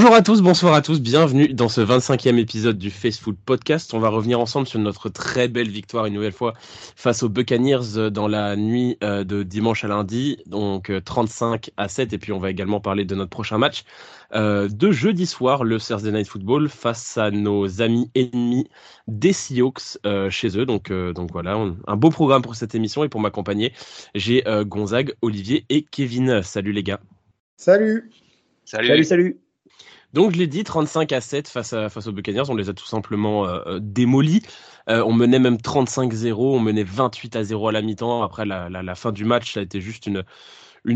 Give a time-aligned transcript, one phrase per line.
[0.00, 3.92] Bonjour à tous, bonsoir à tous, bienvenue dans ce 25e épisode du Faceful Podcast.
[3.92, 6.54] On va revenir ensemble sur notre très belle victoire une nouvelle fois
[6.96, 11.72] face aux Buccaneers euh, dans la nuit euh, de dimanche à lundi, donc 35 euh,
[11.76, 12.14] à 7.
[12.14, 13.84] Et puis on va également parler de notre prochain match
[14.32, 18.68] de jeudi soir, le Thursday Night Football, face à nos amis ennemis
[19.06, 19.98] des Seahawks
[20.30, 20.64] chez eux.
[20.64, 23.74] Donc, donc voilà, un beau programme pour cette émission et pour m'accompagner,
[24.14, 26.42] j'ai Gonzague, Olivier et Kevin.
[26.42, 27.00] Salut les gars.
[27.58, 28.10] Salut.
[28.64, 29.04] Salut, salut.
[29.04, 29.40] salut.
[30.12, 32.72] Donc je l'ai dit, 35 à 7 face, à, face aux Buccaneers, on les a
[32.72, 34.42] tout simplement euh, euh, démolis.
[34.88, 38.22] Euh, on menait même 35-0, on menait 28 à 0 à la mi-temps.
[38.22, 40.24] Après la, fin du match, ça a été juste une,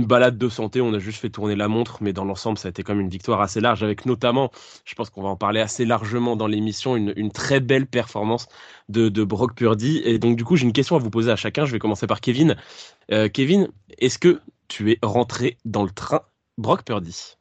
[0.04, 2.70] balade de santé, on a juste fait tourner la montre, mais dans l'ensemble, ça a
[2.70, 4.50] été comme une victoire assez large, avec notamment,
[4.84, 8.48] je pense qu'on va en parler assez largement dans l'émission, une, très belle performance
[8.88, 10.02] de, Brock Purdy.
[10.04, 11.66] Et donc du coup, j'ai une question à vous poser à chacun.
[11.66, 12.56] Je vais commencer par Kevin.
[13.32, 16.22] Kevin, est-ce que tu es rentré dans le train
[16.58, 17.36] Brock Purdy?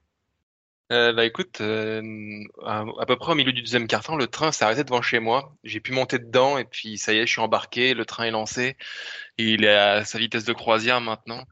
[0.94, 4.63] Euh, bah écoute, euh, à, peu près au milieu du deuxième carton, le train s'est
[4.63, 5.55] arrêté devant chez moi.
[5.63, 8.31] J'ai pu monter dedans et puis ça y est, je suis embarqué, le train est
[8.31, 8.77] lancé.
[9.38, 11.45] il est à sa vitesse de croisière maintenant.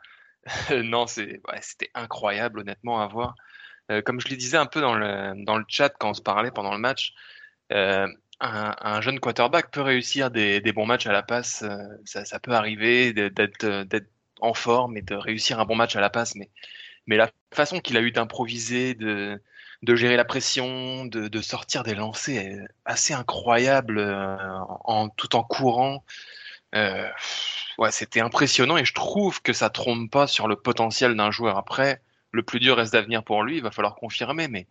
[0.83, 3.35] non, c'est, c'était incroyable honnêtement à voir.
[3.91, 6.21] Euh, comme je le disais un peu dans le, dans le chat quand on se
[6.21, 7.13] parlait pendant le match,
[7.71, 8.07] un,
[8.39, 11.63] un, jeune quarterback peut réussir des, bons matchs à la passe.
[12.05, 14.09] Ça, ça peut arriver d'être, d'être
[14.41, 16.49] en forme et de réussir un bon match à la passe, mais
[17.07, 19.41] mais la façon qu'il a eu d'improviser, de,
[19.83, 24.37] de gérer la pression, de, de, sortir des lancers assez incroyable euh,
[24.85, 26.03] en, tout en courant.
[26.75, 27.09] Euh,
[27.77, 31.57] ouais, c'était impressionnant et je trouve que ça trompe pas sur le potentiel d'un joueur.
[31.57, 34.67] Après, le plus dur reste d'avenir pour lui, il va falloir confirmer, mais,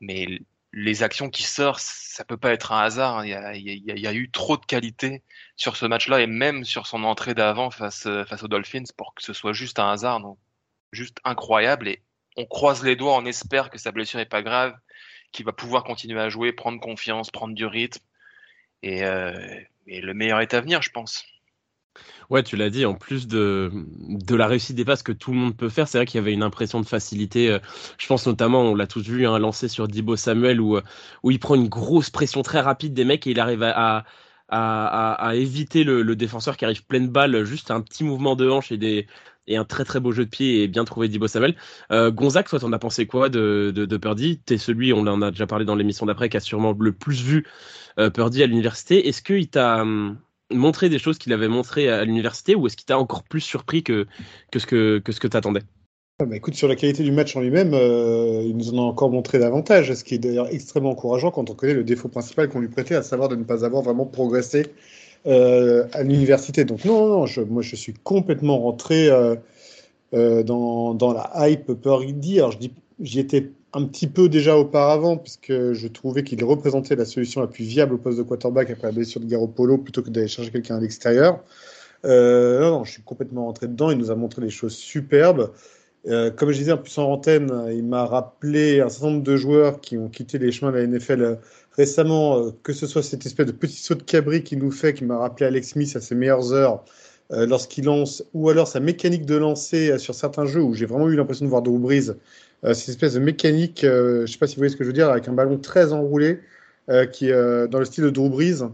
[0.00, 0.40] mais
[0.72, 3.24] les actions qui sortent, ça peut pas être un hasard.
[3.24, 5.22] Il y a, il y a, il y a eu trop de qualité
[5.56, 9.22] sur ce match-là et même sur son entrée d'avant face, face aux Dolphins pour que
[9.22, 10.20] ce soit juste un hasard.
[10.20, 10.38] Donc,
[10.92, 12.02] juste incroyable et
[12.36, 14.74] on croise les doigts, on espère que sa blessure n'est pas grave,
[15.32, 18.02] qu'il va pouvoir continuer à jouer, prendre confiance, prendre du rythme.
[18.82, 19.32] Et, euh,
[19.86, 21.24] le meilleur est à venir, je pense.
[22.30, 25.38] Ouais, tu l'as dit, en plus de, de la réussite des passes que tout le
[25.38, 27.50] monde peut faire, c'est vrai qu'il y avait une impression de facilité.
[27.50, 27.58] Euh,
[27.98, 30.82] je pense notamment, on l'a tous vu, un hein, lancé sur Dibo Samuel où, euh,
[31.24, 34.04] où il prend une grosse pression très rapide des mecs et il arrive à,
[34.50, 38.76] à, éviter le, défenseur qui arrive pleine balle, juste un petit mouvement de hanche et
[38.76, 39.06] des,
[39.46, 41.56] et un très très beau jeu de pied et bien trouvé Dibo Samuel.
[41.92, 44.38] Euh, Gonzague, toi, t'en as pensé quoi de, de, de Purdy?
[44.38, 47.22] T'es celui, on en a déjà parlé dans l'émission d'après, qui a sûrement le plus
[47.22, 47.46] vu
[47.98, 49.08] euh, Purdy à l'université.
[49.08, 50.18] Est-ce qu'il t'a hum,
[50.50, 53.82] montré des choses qu'il avait montré à l'université ou est-ce qu'il t'a encore plus surpris
[53.82, 54.06] que,
[54.50, 55.62] que ce que, que, ce que t'attendais?
[56.20, 58.82] Ah bah écoute, sur la qualité du match en lui-même, euh, il nous en a
[58.82, 62.48] encore montré davantage, ce qui est d'ailleurs extrêmement encourageant quand on connaît le défaut principal
[62.48, 64.66] qu'on lui prêtait, à savoir de ne pas avoir vraiment progressé
[65.26, 66.64] euh, à l'université.
[66.64, 69.34] Donc non, non, moi je suis complètement rentré euh,
[70.14, 72.40] euh, dans, dans, la hype peur dis,
[73.00, 77.48] j'y étais un petit peu déjà auparavant puisque je trouvais qu'il représentait la solution la
[77.48, 80.50] plus viable au poste de quarterback après la blessure de Garoppolo plutôt que d'aller chercher
[80.50, 81.40] quelqu'un à l'extérieur.
[82.02, 83.90] Non, non, je suis complètement rentré dedans.
[83.90, 85.50] Il nous a montré des choses superbes.
[86.08, 89.36] Euh, comme je disais en plus en antenne, il m'a rappelé un certain nombre de
[89.36, 91.38] joueurs qui ont quitté les chemins de la NFL
[91.72, 94.94] récemment, euh, que ce soit cette espèce de petit saut de cabri qui nous fait,
[94.94, 96.84] qui m'a rappelé Alex Smith à ses meilleures heures
[97.32, 100.86] euh, lorsqu'il lance, ou alors sa mécanique de lancer euh, sur certains jeux où j'ai
[100.86, 102.12] vraiment eu l'impression de voir Drew Brees,
[102.62, 104.94] cette espèce de mécanique, je ne sais pas si vous voyez ce que je veux
[104.94, 106.40] dire, avec un ballon très enroulé,
[107.10, 108.68] qui dans le style de Drew Brees,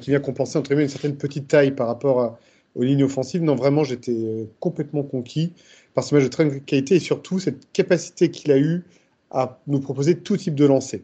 [0.00, 2.38] qui vient compenser entre guillemets une certaine petite taille par rapport
[2.76, 3.42] aux lignes offensives.
[3.42, 5.54] Non, vraiment, j'étais complètement conquis
[5.94, 8.84] par ce match de très grande qualité et surtout cette capacité qu'il a eu
[9.30, 11.02] à nous proposer tout type de lancer.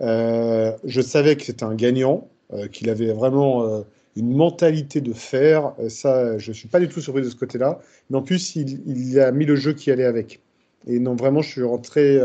[0.00, 3.82] Euh, je savais que c'était un gagnant, euh, qu'il avait vraiment euh,
[4.16, 5.74] une mentalité de fer.
[5.88, 7.78] ça, je ne suis pas du tout surpris de ce côté-là.
[8.10, 10.40] Mais en plus, il, a mis le jeu qui allait avec.
[10.86, 12.20] Et non, vraiment, je suis rentré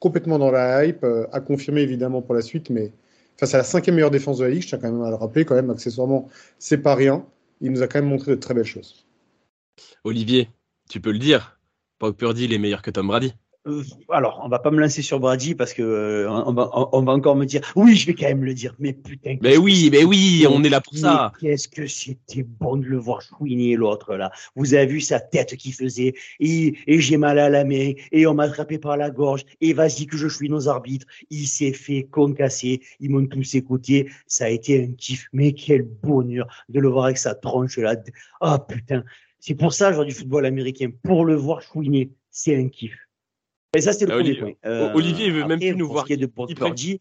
[0.00, 2.90] complètement dans la hype, à confirmer évidemment pour la suite, mais
[3.38, 5.16] face à la cinquième meilleure défense de la ligue, je tiens quand même à le
[5.16, 6.28] rappeler, quand même, accessoirement,
[6.58, 7.24] c'est pas rien.
[7.60, 9.06] Il nous a quand même montré de très belles choses.
[10.02, 10.48] Olivier,
[10.88, 11.58] tu peux le dire,
[11.98, 13.34] Pau Purdy, il est meilleur que Tom Brady.
[13.66, 17.02] Euh, alors, on va pas me lancer sur Brady parce que euh, on, va, on,
[17.02, 18.74] va, encore me dire oui, je vais quand même le dire.
[18.78, 19.36] Mais putain.
[19.42, 21.32] Mais oui, mais oui, on est là pour ça.
[21.40, 24.30] Qu'est-ce que c'était bon de le voir chouiner l'autre là.
[24.54, 28.26] Vous avez vu sa tête qui faisait et, et j'ai mal à la main et
[28.26, 31.06] on m'a attrapé par la gorge et vas-y que je suis nos arbitres.
[31.30, 34.08] Il s'est fait concasser, ils m'ont tous écouté.
[34.26, 35.28] Ça a été un kiff.
[35.32, 37.96] Mais quel bonheur de le voir avec sa tronche là.
[38.40, 39.04] Ah oh, putain.
[39.40, 42.94] C'est pour ça, genre du football américain, pour le voir chouiner, c'est un kiff.
[43.76, 44.52] Et ça, c'était le ah, premier point.
[44.66, 46.06] Euh, Olivier, veut même plus nous voir.
[46.06, 47.00] de Purdy,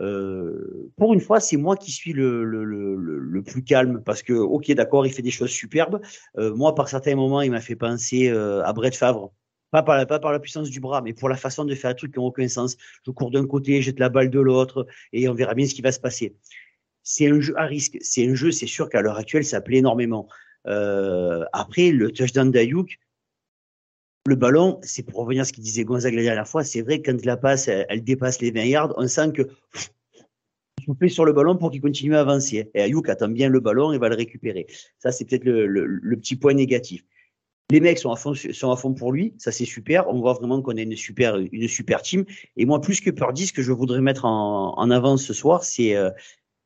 [0.00, 4.22] euh, pour une fois, c'est moi qui suis le, le, le, le, plus calme parce
[4.22, 6.00] que, ok, d'accord, il fait des choses superbes.
[6.36, 9.32] Euh, moi, par certains moments, il m'a fait penser euh, à Brett Favre.
[9.70, 11.90] Pas par, la, pas par la puissance du bras, mais pour la façon de faire
[11.90, 12.76] un truc qui n'a aucun sens.
[13.04, 15.82] Je cours d'un côté, jette la balle de l'autre, et on verra bien ce qui
[15.82, 16.34] va se passer.
[17.02, 17.98] C'est un jeu à risque.
[18.00, 20.28] C'est un jeu, c'est sûr qu'à l'heure actuelle, ça plaît énormément.
[20.66, 22.98] Euh, après, le touchdown d'Ayouk,
[24.26, 27.00] le ballon, c'est pour revenir à ce qu'il disait Gonzague la dernière fois, c'est vrai,
[27.00, 29.42] quand la passe, elle, dépasse les 20 yards, on sent que
[30.84, 32.70] souffler sur le ballon pour qu'il continue à avancer.
[32.74, 34.66] Et Ayouk attend bien le ballon et va le récupérer.
[34.98, 37.04] Ça, c'est peut-être le, petit point négatif.
[37.70, 40.08] Les mecs sont à fond, pour lui, ça c'est super.
[40.08, 42.24] On voit vraiment qu'on a une super, une super team.
[42.56, 45.64] Et moi, plus que Purdy, ce que je voudrais mettre en, en avant ce soir,
[45.64, 46.10] c'est euh,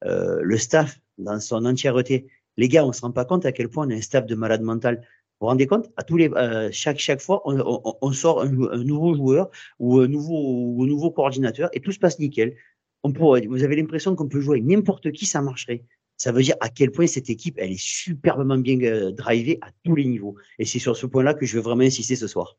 [0.05, 2.27] euh, le staff dans son entièreté.
[2.57, 4.35] Les gars, on se rend pas compte à quel point on a un staff de
[4.35, 4.97] malade mental.
[4.97, 5.91] Vous vous rendez compte?
[5.97, 11.69] À tous les, euh, chaque fois, on, sort un, nouveau joueur ou un nouveau coordinateur
[11.73, 12.57] et tout se passe nickel.
[13.03, 15.85] On vous avez l'impression qu'on peut jouer avec n'importe qui, ça marcherait
[16.23, 19.71] ça veut dire à quel point cette équipe, elle est superbement bien euh, drivée à
[19.85, 20.37] tous les niveaux.
[20.61, 22.57] Et c'est sur ce point-là que je veux vraiment insister ce soir.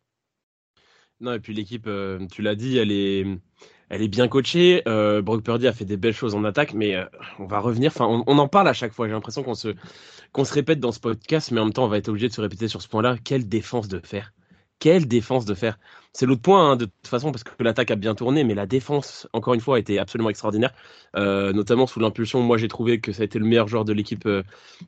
[1.21, 3.25] Non, et puis l'équipe, euh, tu l'as dit, elle est,
[3.93, 4.81] elle est bien coachée.
[4.87, 7.05] Euh, Brock Purdy a fait des belles choses en attaque, mais euh,
[7.37, 7.91] on va revenir.
[7.93, 9.07] Enfin, on, en parle à chaque fois.
[9.07, 9.75] J'ai l'impression qu'on se,
[10.31, 12.33] qu'on se répète dans ce podcast, mais en même temps, on va être obligé de
[12.33, 13.17] se répéter sur ce point-là.
[13.23, 14.33] Quelle défense de faire
[14.83, 15.79] quelle défense de faire
[16.11, 18.65] C'est l'autre point, hein, de toute façon, parce que l'attaque a bien tourné, mais la
[18.65, 20.73] défense, encore une fois, a été absolument extraordinaire,
[21.15, 22.41] euh, notamment sous l'impulsion.
[22.41, 24.43] Moi, j'ai trouvé que ça a été le meilleur joueur de l'équipe euh,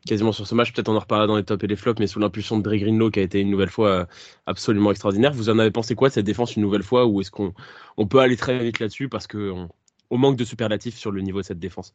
[0.05, 0.73] quasiment sur ce match.
[0.73, 2.75] Peut-être on en reparlera dans les tops et les flops, mais sous l'impulsion de Dre
[2.75, 4.05] Greenlow, qui a été une nouvelle fois euh,
[4.47, 5.31] absolument extraordinaire.
[5.31, 7.53] Vous en avez pensé quoi cette défense une nouvelle fois, ou est-ce qu'on
[7.95, 9.69] on peut aller très vite là-dessus parce qu'on
[10.09, 11.93] on manque de superlatifs sur le niveau de cette défense?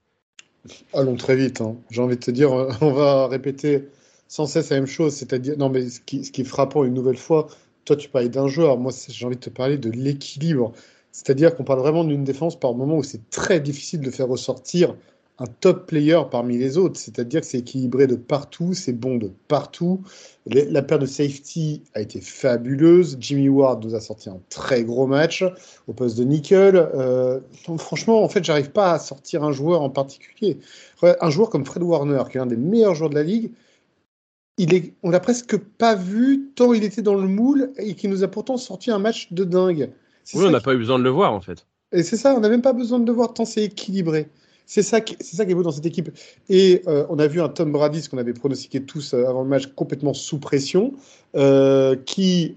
[0.95, 1.61] Allons très vite.
[1.61, 1.77] Hein.
[1.91, 2.51] J'ai envie de te dire,
[2.81, 3.89] on va répéter
[4.27, 5.13] sans cesse la même chose.
[5.13, 7.49] C'est-à-dire, non, mais ce qui, ce qui est frappant une nouvelle fois,
[7.91, 8.79] toi, tu parlais d'un joueur.
[8.79, 10.71] Moi, j'ai envie de te parler de l'équilibre.
[11.11, 14.95] C'est-à-dire qu'on parle vraiment d'une défense par moment où c'est très difficile de faire ressortir
[15.41, 17.01] un top player parmi les autres.
[17.01, 20.03] C'est-à-dire que c'est équilibré de partout, c'est bon de partout.
[20.47, 23.17] La paire de safety a été fabuleuse.
[23.19, 25.43] Jimmy Ward nous a sorti un très gros match
[25.89, 26.77] au poste de nickel.
[26.77, 27.41] Euh,
[27.77, 30.59] franchement, en fait, j'arrive pas à sortir un joueur en particulier.
[31.03, 33.51] Un joueur comme Fred Warner, qui est un des meilleurs joueurs de la ligue,
[34.61, 38.09] il est, on l'a presque pas vu tant il était dans le moule et qui
[38.09, 39.91] nous a pourtant sorti un match de dingue.
[40.35, 41.67] Oui, on n'a pas eu besoin de le voir en fait.
[41.93, 44.29] Et c'est ça, on n'a même pas besoin de le voir tant c'est équilibré.
[44.67, 46.11] C'est ça, qui, c'est ça qui est beau dans cette équipe.
[46.49, 49.43] Et euh, on a vu un Tom Brady, ce qu'on avait pronostiqué tous euh, avant
[49.43, 50.93] le match, complètement sous pression,
[51.35, 52.55] euh, qui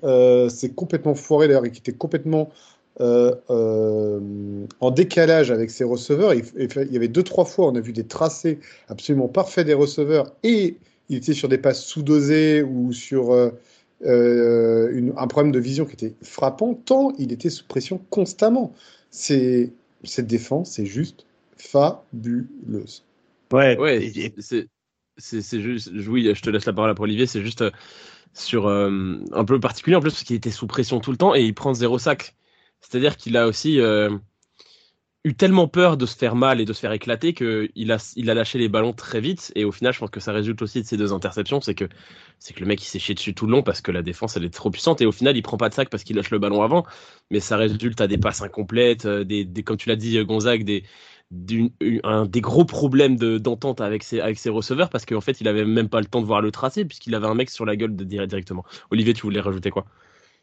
[0.50, 2.52] s'est complètement foiré d'ailleurs et qui était complètement
[3.00, 6.34] en décalage avec ses receveurs.
[6.34, 8.60] Il, il y avait deux, trois fois, on a vu des tracés
[8.90, 10.78] absolument parfaits des receveurs et
[11.10, 13.52] il était sur des passes sous-dosées ou sur euh,
[14.06, 18.74] euh, une, un problème de vision qui était frappant, tant il était sous pression constamment.
[19.12, 19.72] C'est,
[20.04, 21.26] cette défense, c'est juste
[21.58, 23.04] fabuleuse.
[23.52, 24.68] Ouais, ouais c'est,
[25.18, 25.92] c'est, juste.
[26.08, 27.28] Oui, je te laisse la parole pour Olivier.
[27.28, 27.72] C'est juste euh,
[28.34, 31.44] sur un peu particulier en plus parce qu'il était sous pression tout le temps et
[31.44, 32.36] il prend zéro sac.
[32.82, 33.80] C'est-à-dire qu'il a aussi
[35.26, 38.30] eu tellement peur de se faire mal et de se faire éclater qu'il a, il
[38.30, 39.52] a lâché les ballons très vite.
[39.56, 41.62] Et au final, je pense que ça résulte aussi de ces deux interceptions.
[41.62, 41.86] C'est que,
[42.40, 44.36] c'est que le mec, il s'est chié dessus tout le long parce que la défense,
[44.36, 45.00] elle est trop puissante.
[45.02, 46.86] Et au final, il prend pas de sac parce qu'il lâche le ballon avant.
[47.32, 50.66] Mais ça résulte à des passes incomplètes, euh, des, des comme tu l'as dit, Gonzague,
[50.66, 50.84] des,
[51.32, 55.90] des gros problèmes d'entente avec ses, avec ses receveurs parce qu'en fait, il avait même
[55.90, 58.04] pas le temps de voir le tracé puisqu'il avait un mec sur la gueule de,
[58.04, 58.66] directement.
[58.92, 59.86] Olivier, tu voulais rajouter quoi?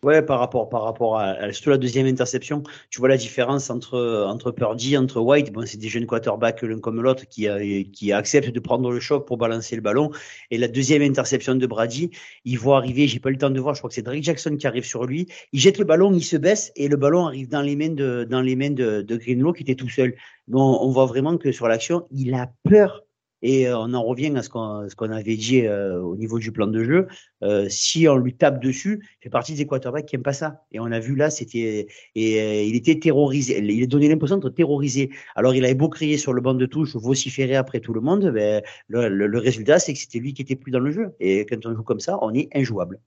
[0.02, 3.68] Ouais, par rapport, par rapport à, à, surtout la deuxième interception, tu vois la différence
[3.68, 5.52] entre, entre Purdy, entre White.
[5.52, 7.46] Bon, c'est des jeunes quarterbacks l'un comme l'autre qui,
[7.92, 10.10] qui acceptent de prendre le choc pour balancer le ballon.
[10.50, 12.10] Et la deuxième interception de Brady,
[12.46, 14.22] il voit arriver, j'ai pas eu le temps de voir, je crois que c'est Drake
[14.22, 15.26] Jackson qui arrive sur lui.
[15.52, 18.26] Il jette le ballon, il se baisse et le ballon arrive dans les mains de,
[18.28, 20.14] dans les mains de, de Greenlow qui était tout seul.
[20.48, 23.04] Donc, on voit vraiment que sur l'action, il a peur
[23.42, 26.66] et euh, on en revient à ce qu'on avait dit euh, au niveau du plan
[26.66, 27.08] de jeu.
[27.42, 30.64] Euh, si on lui tape dessus, il fait partie des quarterbacks qui n'aiment pas ça.
[30.72, 33.58] Et on a vu là, c'était il était terrorisé.
[33.58, 35.10] Il a donné l'impression d'être terrorisé.
[35.36, 38.30] Alors il avait beau crier sur le banc de touche, vociférer après tout le monde.
[38.30, 41.14] Ben, le, le, résultat, c'est que c'était lui qui était plus dans le jeu.
[41.20, 43.00] Et quand on joue comme ça, on est injouable.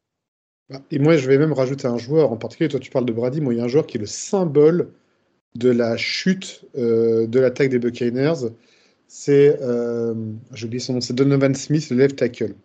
[0.90, 2.70] Et moi, je vais même rajouter un joueur en particulier.
[2.70, 3.42] Toi, tu parles de Brady.
[3.42, 4.90] Moi, il y a un joueur qui est le symbole
[5.56, 8.50] de la chute de l'attaque des Buccaneers
[9.16, 10.16] c'est, euh,
[10.80, 12.56] son nom, c'est Donovan Smith, le left tackle.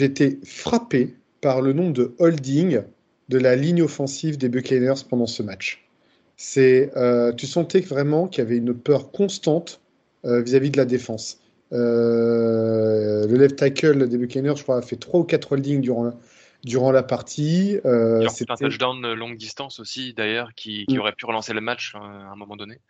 [0.00, 2.80] Été frappé par le nombre de holding
[3.28, 5.86] de la ligne offensive des Buccaneers pendant ce match.
[6.38, 9.82] C'est, euh, tu sentais vraiment qu'il y avait une peur constante
[10.24, 11.42] euh, vis-à-vis de la défense.
[11.74, 16.04] Euh, le left tackle des Buccaneers, je crois, a fait 3 ou 4 holdings durant
[16.04, 16.14] la,
[16.64, 17.78] durant la partie.
[17.84, 21.00] Euh, c'est un touchdown longue distance aussi, d'ailleurs, qui, qui, mm.
[21.00, 22.80] aurait pu relancer le match à un moment donné.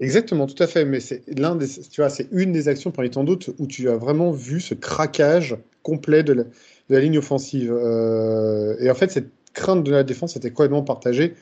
[0.00, 0.84] Exactement, tout à fait.
[0.84, 3.88] Mais c'est l'un des, tu vois, c'est une des actions parmi tant d'autres où tu
[3.88, 6.46] as vraiment vu ce craquage complet de
[6.88, 7.72] la, ligne offensive.
[7.72, 11.34] Euh, et en fait, cette crainte de la défense était complètement partagée,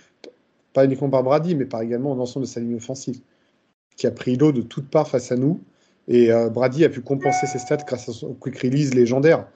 [0.74, 3.20] pas uniquement par Brady, mais par également l'ensemble de sa ligne offensive,
[3.96, 5.60] qui a pris l'eau de toutes parts face à nous.
[6.08, 9.46] Et euh, Brady a pu compenser ses stats grâce à son quick release légendaire,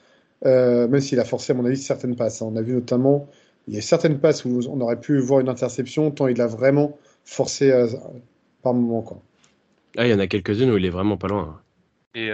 [0.47, 2.41] euh, même s'il a forcé, à mon avis, certaines passes.
[2.41, 3.29] On a vu notamment,
[3.69, 6.47] il y a certaines passes où on aurait pu voir une interception, tant il a
[6.47, 7.89] vraiment forcé euh,
[8.67, 9.03] par moment.
[9.03, 9.23] Quoi.
[9.97, 11.61] Ah, il y en a quelques-unes où il est vraiment pas loin.
[12.15, 12.31] Et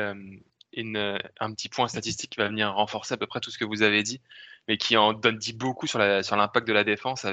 [0.75, 3.65] une, un petit point statistique qui va venir renforcer à peu près tout ce que
[3.65, 4.21] vous avez dit,
[4.69, 7.27] mais qui en donne dit beaucoup sur l'impact sur de la défense.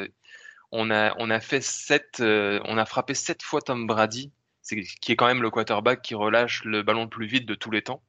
[0.71, 4.31] On a, on a fait sept, on a frappé sept fois Tom Brady
[4.75, 7.71] qui est quand même le quarterback qui relâche le ballon le plus vite de tous
[7.71, 8.01] les temps.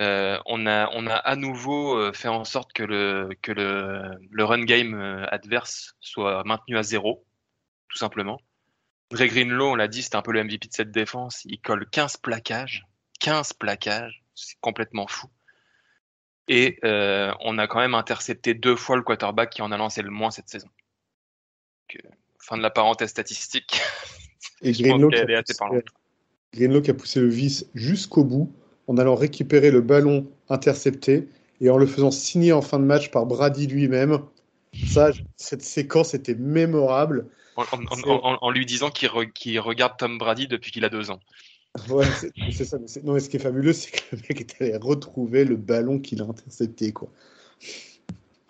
[0.00, 4.10] Euh, on, a, on a à nouveau euh, fait en sorte que le, que le,
[4.30, 7.24] le run game euh, adverse soit maintenu à zéro,
[7.88, 8.40] tout simplement.
[9.12, 11.42] Dre Greenlow, on l'a dit, c'était un peu le MVP de cette défense.
[11.44, 12.86] Il colle 15 plaquages.
[13.20, 14.22] 15 plaquages.
[14.34, 15.28] C'est complètement fou.
[16.48, 20.10] Et on a quand même intercepté deux fois le quarterback qui en a lancé le
[20.10, 20.68] moins cette saison.
[22.38, 23.80] fin de la parenthèse statistique.
[24.62, 24.72] Et
[26.54, 28.52] Greenlow qui, a poussé le vice jusqu'au bout
[28.86, 31.28] en allant récupérer le ballon intercepté
[31.60, 34.20] et en le faisant signer en fin de match par Brady lui-même.
[34.86, 37.26] Ça, cette séquence était mémorable.
[37.56, 41.20] En, lui disant qu'il regarde Tom Brady depuis qu'il a deux ans.
[41.88, 42.06] Ouais,
[42.52, 42.78] c'est ça.
[43.02, 46.00] non, mais ce qui est fabuleux, c'est que le mec est allé retrouver le ballon
[46.00, 46.92] qu'il a intercepté.
[46.92, 47.08] Quoi.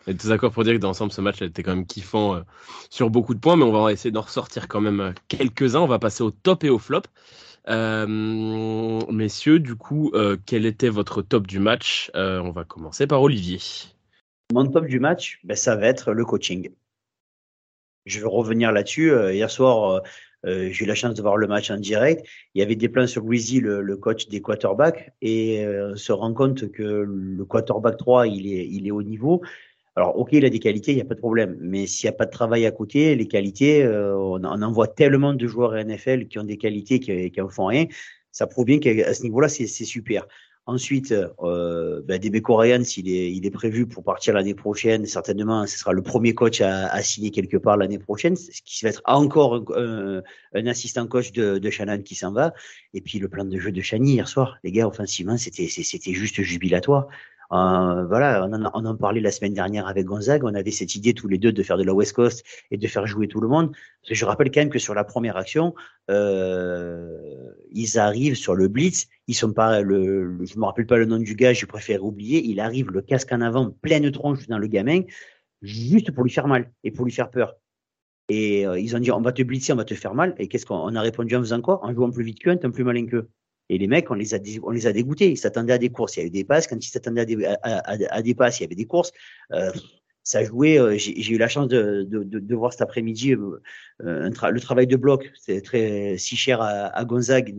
[0.06, 2.34] On est d'accord pour dire que dans l'ensemble, ce match a été quand même kiffant
[2.34, 2.40] euh,
[2.90, 5.80] sur beaucoup de points, mais on va essayer d'en ressortir quand même euh, quelques-uns.
[5.80, 7.02] On va passer au top et au flop.
[7.68, 10.12] Euh, messieurs, du coup,
[10.46, 12.10] quel était votre top du match?
[12.14, 13.60] On va commencer par Olivier.
[14.52, 16.70] Mon top du match, ben, ça va être le coaching.
[18.06, 19.12] Je vais revenir là-dessus.
[19.32, 20.02] hier soir,
[20.44, 22.26] j'ai eu la chance de voir le match en direct.
[22.54, 26.34] Il y avait des plans sur Greasy, le, coach des quarterbacks, et on se rend
[26.34, 29.42] compte que le quarterback 3, il est, il est au niveau.
[29.94, 31.56] Alors, ok, il a des qualités, il n'y a pas de problème.
[31.60, 34.88] Mais s'il n'y a pas de travail à côté, les qualités, euh, on, en voit
[34.88, 37.86] tellement de joueurs NFL qui ont des qualités qui, qui en font rien.
[38.30, 40.26] Ça prouve bien qu'à ce niveau-là, c'est super.
[40.64, 45.76] Ensuite, euh, ben, Ryan, s'il est, il est prévu pour partir l'année prochaine, certainement, ce
[45.76, 49.02] sera le premier coach à, à signer quelque part l'année prochaine, ce qui va être
[49.04, 50.22] encore un,
[50.54, 52.54] un assistant coach de, de Shannon qui s'en va.
[52.94, 55.66] Et puis le plan de jeu de Shani hier soir, les gars, offensivement, c'était
[56.12, 57.08] juste jubilatoire.
[57.52, 60.44] Euh, voilà, on en, on en, parlait la semaine dernière avec Gonzague.
[60.44, 62.86] On avait cette idée tous les deux de faire de la West Coast et de
[62.86, 63.74] faire jouer tout le monde.
[64.10, 65.74] je rappelle quand même que sur la première action,
[66.10, 69.06] euh, ils arrivent sur le blitz.
[69.26, 71.52] Ils sont pas le, je me rappelle pas le nom du gars.
[71.52, 72.42] Je préfère oublier.
[72.42, 75.02] Il arrive le casque en avant, pleine tronche dans le gamin,
[75.60, 77.56] juste pour lui faire mal et pour lui faire peur.
[78.28, 80.34] Et euh, ils ont dit on va te blitzer, on va te faire mal.
[80.38, 81.84] Et qu'est-ce qu'on a répondu en faisant quoi?
[81.84, 83.28] En jouant plus vite qu'eux, un plus malin qu'eux.
[83.68, 85.30] Et les mecs, on les a, on les a dégoûtés.
[85.30, 86.16] Ils s'attendaient à des courses.
[86.16, 86.66] Il y a eu des passes.
[86.66, 89.12] Quand ils s'attendaient à des, à, des passes, il y avait des courses.
[89.52, 89.70] Euh,
[90.22, 90.78] ça jouait.
[90.78, 93.60] Euh, j'ai eu la chance de, de, de, voir cet après-midi euh,
[94.00, 95.30] le travail de bloc.
[95.34, 97.54] C'est très si cher à, à Gonzague.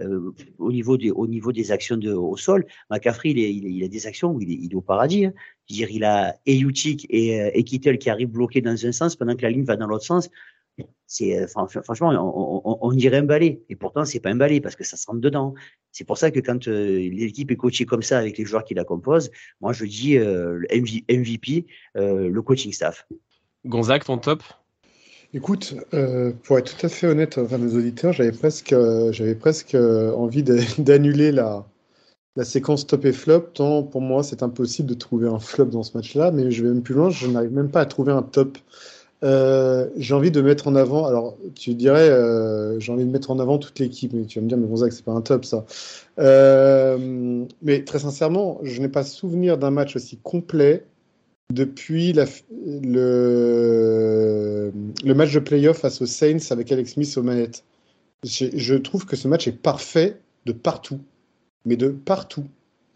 [0.00, 3.84] Euh, au niveau des au niveau des actions de, au sol, McCaffrey il, est, il,
[3.84, 5.26] a des actions où il est, il est au paradis.
[5.26, 5.34] Hein.
[5.68, 9.42] dire, il a Eyutik et, et Kittel qui arrivent bloqués dans un sens pendant que
[9.42, 10.30] la ligne va dans l'autre sens
[11.12, 12.10] c'est euh, franchement
[12.64, 13.62] on, on, dirait un balai.
[13.68, 15.52] Et pourtant c'est pas un balai parce que ça se rentre dedans.
[15.90, 18.72] C'est pour ça que quand euh, l'équipe est coachée comme ça avec les joueurs qui
[18.72, 23.06] la composent moi je dis euh, MVP le coaching staff.
[23.66, 24.42] Gonzague ton top?
[25.34, 25.74] Écoute,
[26.44, 28.74] pour être tout à fait honnête avec nos auditeurs, j'avais presque,
[29.12, 30.42] j'avais presque envie
[30.78, 31.66] d'annuler la,
[32.36, 35.82] la séquence top et flop, tant pour moi c'est impossible de trouver un flop dans
[35.82, 38.22] ce match-là, mais je vais même plus loin, je n'arrive même pas à trouver un
[38.22, 38.58] top.
[39.22, 43.30] Euh, j'ai envie de mettre en avant, alors tu dirais, euh, j'ai envie de mettre
[43.30, 45.44] en avant toute l'équipe, mais tu vas me dire, mais Gonzague, c'est pas un top
[45.44, 45.64] ça.
[46.18, 50.84] Euh, mais très sincèrement, je n'ai pas souvenir d'un match aussi complet
[51.52, 52.24] depuis le,
[55.04, 57.64] match de playoff face aux Saints avec Alex Smith aux manettes.
[58.24, 61.00] Je, trouve que ce match est parfait de partout,
[61.64, 62.44] mais de partout.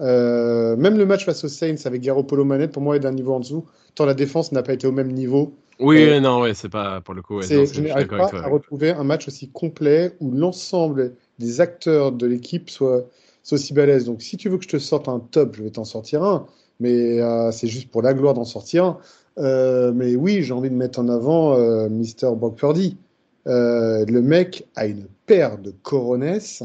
[0.00, 3.40] même le match face aux Saints avec Garoppolo manette, pour moi, est d'un niveau en
[3.40, 3.64] dessous,
[3.95, 5.54] tant la défense n'a pas été au même niveau.
[5.78, 7.42] Oui, euh, non, ouais, c'est pas pour le coup.
[7.42, 12.71] je n'arrive pas à retrouver un match aussi complet où l'ensemble des acteurs de l'équipe
[12.71, 13.04] soient,
[13.50, 14.06] aussi balèzes.
[14.06, 16.47] Donc, si tu veux que je te sorte un top, je vais t'en sortir un,
[16.80, 18.99] mais euh, c'est juste pour la gloire d'en sortir un.
[19.38, 21.56] Euh, mais oui, j'ai envie de mettre en avant
[21.88, 22.35] Mr.
[22.37, 22.97] Brock Purdy.
[23.45, 26.62] le mec a une paire de coronesses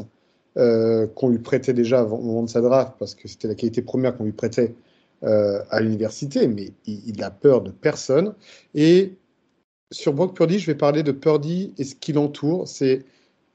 [0.54, 4.16] qu'on lui prêtait déjà au moment de sa draft parce que c'était la qualité première
[4.16, 4.74] qu'on lui prêtait
[5.24, 8.34] euh, à l'université, mais il, a peur de personne.
[8.74, 9.12] Et
[9.92, 12.66] sur Brock Purdy, je vais parler de Purdy et ce qui l'entoure.
[12.66, 13.04] C'est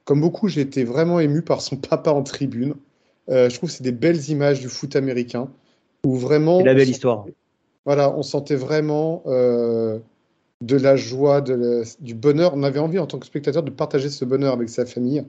[0.06, 2.76] comme beaucoup, j'ai été vraiment ému par son papa en tribune.
[3.30, 5.50] Euh, je trouve que c'est des belles images du foot américain
[6.06, 6.64] où vraiment.
[6.64, 7.26] la belle histoire.
[7.86, 10.00] Voilà, on sentait vraiment euh,
[10.62, 12.54] de la joie, de la- du bonheur.
[12.56, 15.26] On avait envie en tant que spectateur de partager ce bonheur avec sa famille.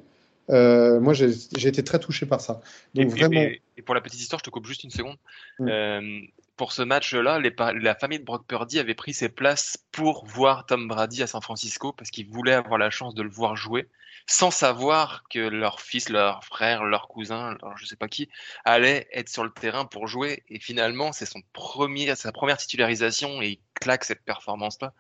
[0.51, 1.29] Euh, moi, j'ai
[1.69, 2.61] été très touché par ça.
[2.95, 4.91] Et, Donc et- vraiment, et- et pour la petite histoire, je te coupe juste une
[4.91, 5.17] seconde.
[5.59, 5.69] Mm.
[5.69, 6.21] Euh,
[6.57, 10.89] pour ce match-là, la famille de Brock Purdy avait pris ses places pour voir Tom
[10.89, 13.87] Brady à San Francisco parce qu'ils voulaient avoir la chance de le voir jouer,
[14.27, 18.29] sans savoir que leur fils, leur frère, leur cousin, leur je sais pas qui,
[18.65, 20.43] allait être sur le terrain pour jouer.
[20.49, 24.93] Et finalement, c'est son premier, sa première titularisation et il claque cette performance-là.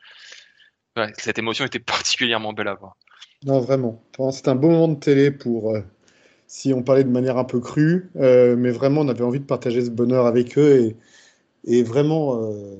[0.96, 2.96] Ouais, cette émotion était particulièrement belle à voir.
[3.44, 4.02] Non, vraiment.
[4.32, 5.80] C'est un beau moment de télé pour, euh,
[6.46, 9.44] si on parlait de manière un peu crue, euh, mais vraiment, on avait envie de
[9.44, 10.96] partager ce bonheur avec eux.
[11.66, 12.76] Et, vraiment, euh,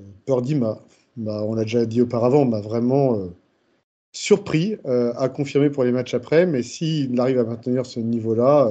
[1.16, 3.28] m'a- on l'a déjà dit auparavant, m'a vraiment euh,
[4.12, 4.78] surpris,
[5.16, 6.46] à confirmer pour les matchs après.
[6.46, 8.70] Mais s'il arrive à maintenir ce niveau-là,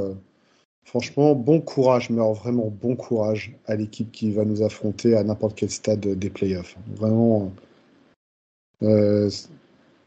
[0.86, 5.58] franchement, bon courage, mais vraiment bon courage à l'équipe qui va nous affronter à n'importe
[5.58, 6.78] quel stade des playoffs.
[6.96, 7.52] Vraiment.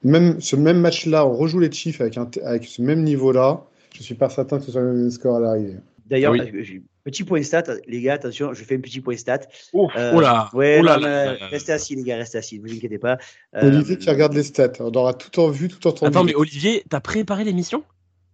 [0.02, 3.64] Même ce même match-là, on rejoue les Chiefs avec, un, avec ce même niveau-là.
[3.95, 5.76] Je suis pas certain que ce soit le même score à l'arrivée.
[6.07, 6.40] D'ailleurs, Oui.
[6.40, 9.40] euh, petit point stat, les gars, attention, je fais un petit point stat.
[9.73, 12.38] Oh, Euh, oh là, ouais, oh là non, là là restez assis, les gars, restez
[12.38, 13.19] assis, ne vous inquiétez pas.
[13.57, 16.09] Euh, Olivier qui regarde les stats, on aura tout en vue, tout entendu.
[16.09, 17.85] Attends, mais Olivier, t'as préparé l'émission?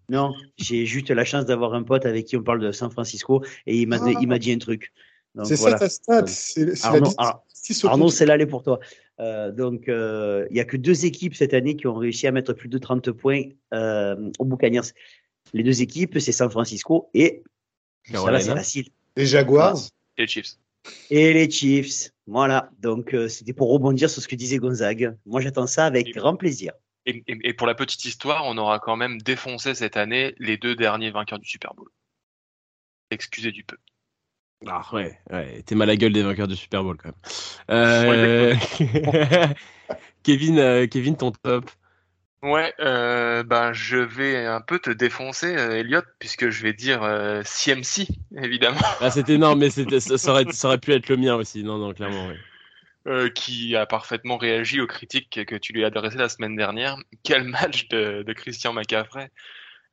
[0.08, 3.42] Non, j'ai juste la chance d'avoir un pote avec qui on parle de San Francisco
[3.66, 4.38] et il m'a Ah.
[4.38, 4.92] dit un truc.
[5.42, 5.76] C'est voilà.
[5.78, 8.78] ça ta stat, c'est la Arnaud, c'est là, elle est pour toi.
[9.20, 12.32] Euh, donc, euh, il n'y a que deux équipes cette année qui ont réussi à
[12.32, 14.92] mettre plus de 30 points euh, aux Buccaneers.
[15.54, 17.42] Les deux équipes, c'est San Francisco et
[18.04, 18.40] ça va, Carolina.
[18.40, 18.88] c'est facile.
[19.16, 19.76] Les Jaguars?
[20.18, 20.56] Et les Chiefs.
[21.10, 22.10] Et les Chiefs.
[22.26, 22.70] Voilà.
[22.80, 25.16] Donc, euh, c'était pour rebondir sur ce que disait Gonzague.
[25.24, 26.72] Moi, j'attends ça avec grand plaisir.
[27.06, 30.56] Et, et- et pour la petite histoire, on aura quand même défoncé cette année les
[30.58, 31.88] deux derniers vainqueurs du Super Bowl.
[33.10, 33.76] Excusez du peu.
[34.66, 37.14] Ah ouais, ouais, t'es mal à gueule des vainqueurs du Super Bowl quand même.
[37.70, 38.54] Euh,
[40.22, 41.70] Kevin, euh, Kevin, ton top.
[42.42, 47.02] Ouais, euh, ben je vais un peu te défoncer, euh, Elliot, puisque je vais dire
[47.02, 48.06] euh, CMC,
[48.40, 51.62] évidemment, Ah, c'était énorme, mais ça, aurait, ça aurait pu être le mien aussi.
[51.64, 52.34] Non, non, clairement, oui.
[53.08, 56.96] euh, qui a parfaitement réagi aux critiques que tu lui as adressées la semaine dernière.
[57.24, 59.30] Quel match de, de Christian McCaffrey.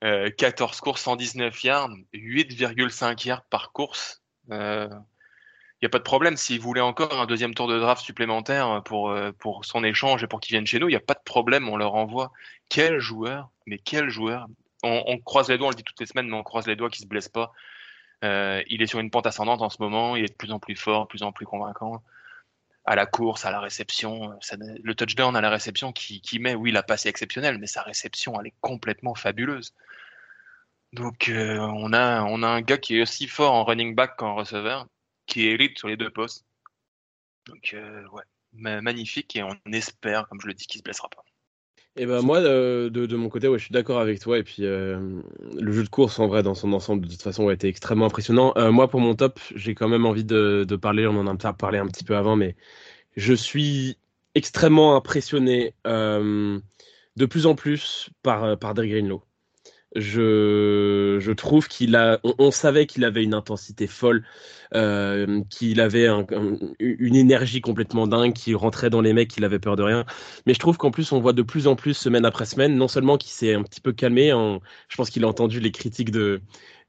[0.03, 4.22] Euh, 14 courses, 119 yards, 8,5 yards par course.
[4.49, 6.37] Il n'y a pas de problème.
[6.37, 10.27] S'il voulait encore un deuxième tour de draft supplémentaire pour, euh, pour son échange et
[10.27, 11.67] pour qu'il vienne chez nous, il n'y a pas de problème.
[11.67, 12.31] On leur envoie.
[12.69, 14.47] Quel joueur, mais quel joueur.
[14.81, 16.89] On, croise les doigts, on le dit toutes les semaines, mais on croise les doigts
[16.89, 17.51] qu'il ne se blesse pas.
[18.23, 20.15] Euh, il est sur une pente ascendante en ce moment.
[20.15, 22.01] Il est de plus en plus fort, de plus en plus convaincant
[22.85, 24.39] à la course, à la réception.
[24.57, 27.81] Le touchdown à la réception qui, qui met, oui, la passe est exceptionnelle, mais sa
[27.81, 29.73] réception, elle est complètement fabuleuse.
[30.93, 34.87] Donc, euh, on, a, un gars qui est aussi fort en running back qu'en receveur,
[35.25, 36.45] qui est élite sur les deux postes.
[37.47, 38.21] Donc, euh, ouais,
[38.53, 41.23] ma- magnifique, et on espère, comme je le dis, qu'il se blessera pas.
[41.95, 44.37] Et ben moi, euh, de, mon côté, je suis d'accord avec toi.
[44.37, 47.53] Et puis, le jeu de course, en vrai, dans son ensemble, de toute façon, a
[47.53, 48.53] été extrêmement impressionnant.
[48.71, 51.87] Moi, pour mon top, j'ai quand même envie de, parler, on en a parlé un
[51.87, 52.55] petit peu avant, mais
[53.15, 53.97] je suis
[54.33, 59.23] extrêmement impressionné de plus en plus par, par Dre Greenlow.
[59.95, 64.25] Je, je trouve qu'il a, on, savait qu'il avait une intensité folle,
[64.73, 69.45] euh, qu'il avait un- un- une énergie complètement dingue, qu'il rentrait dans les mecs, qu'il
[69.45, 70.05] avait peur de rien.
[70.47, 72.87] Mais je trouve qu'en plus, on voit de plus en plus, semaine après semaine, non
[72.87, 76.09] seulement qu'il s'est un petit peu calmé, en, je pense qu'il a entendu les critiques
[76.11, 76.41] de,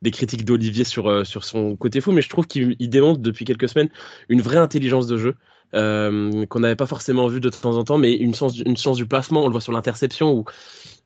[0.02, 3.20] des critiques d'Olivier sur, euh, sur son côté fou, mais je trouve qu'il il démontre
[3.20, 3.90] depuis quelques semaines
[4.30, 5.34] une vraie intelligence de jeu.
[5.74, 8.96] euh, qu'on n'avait pas forcément vu de temps en temps, mais une sens, une sens
[8.96, 10.44] du placement, on le voit sur l'interception où,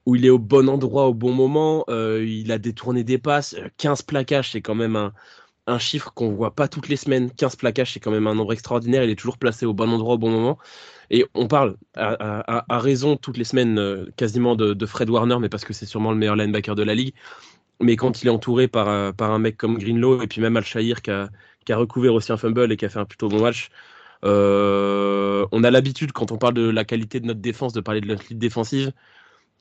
[0.06, 3.54] où il est au bon endroit au bon moment, euh, il a détourné des passes,
[3.54, 5.12] euh, 15 plaquages, c'est quand même un,
[5.78, 7.30] chiffre qu'on voit pas toutes les semaines.
[7.30, 9.04] 15 plaquages, c'est quand même un nombre extraordinaire.
[9.04, 10.58] Il est toujours placé au bon endroit au bon moment.
[11.11, 15.64] Et on parle à, raison toutes les semaines euh, quasiment de, Fred Warner, mais parce
[15.64, 17.14] que c'est sûrement le meilleur linebacker de la ligue.
[17.80, 21.02] Mais quand il est entouré par, euh, un mec comme Greenlow et puis même Al-Shahir
[21.02, 21.28] qui a,
[21.64, 23.70] qui a recouvert aussi un fumble et qui a fait un plutôt bon match,
[24.24, 28.00] euh, on a l'habitude quand on parle de la qualité de notre défense de parler
[28.00, 28.92] de notre ligne défensive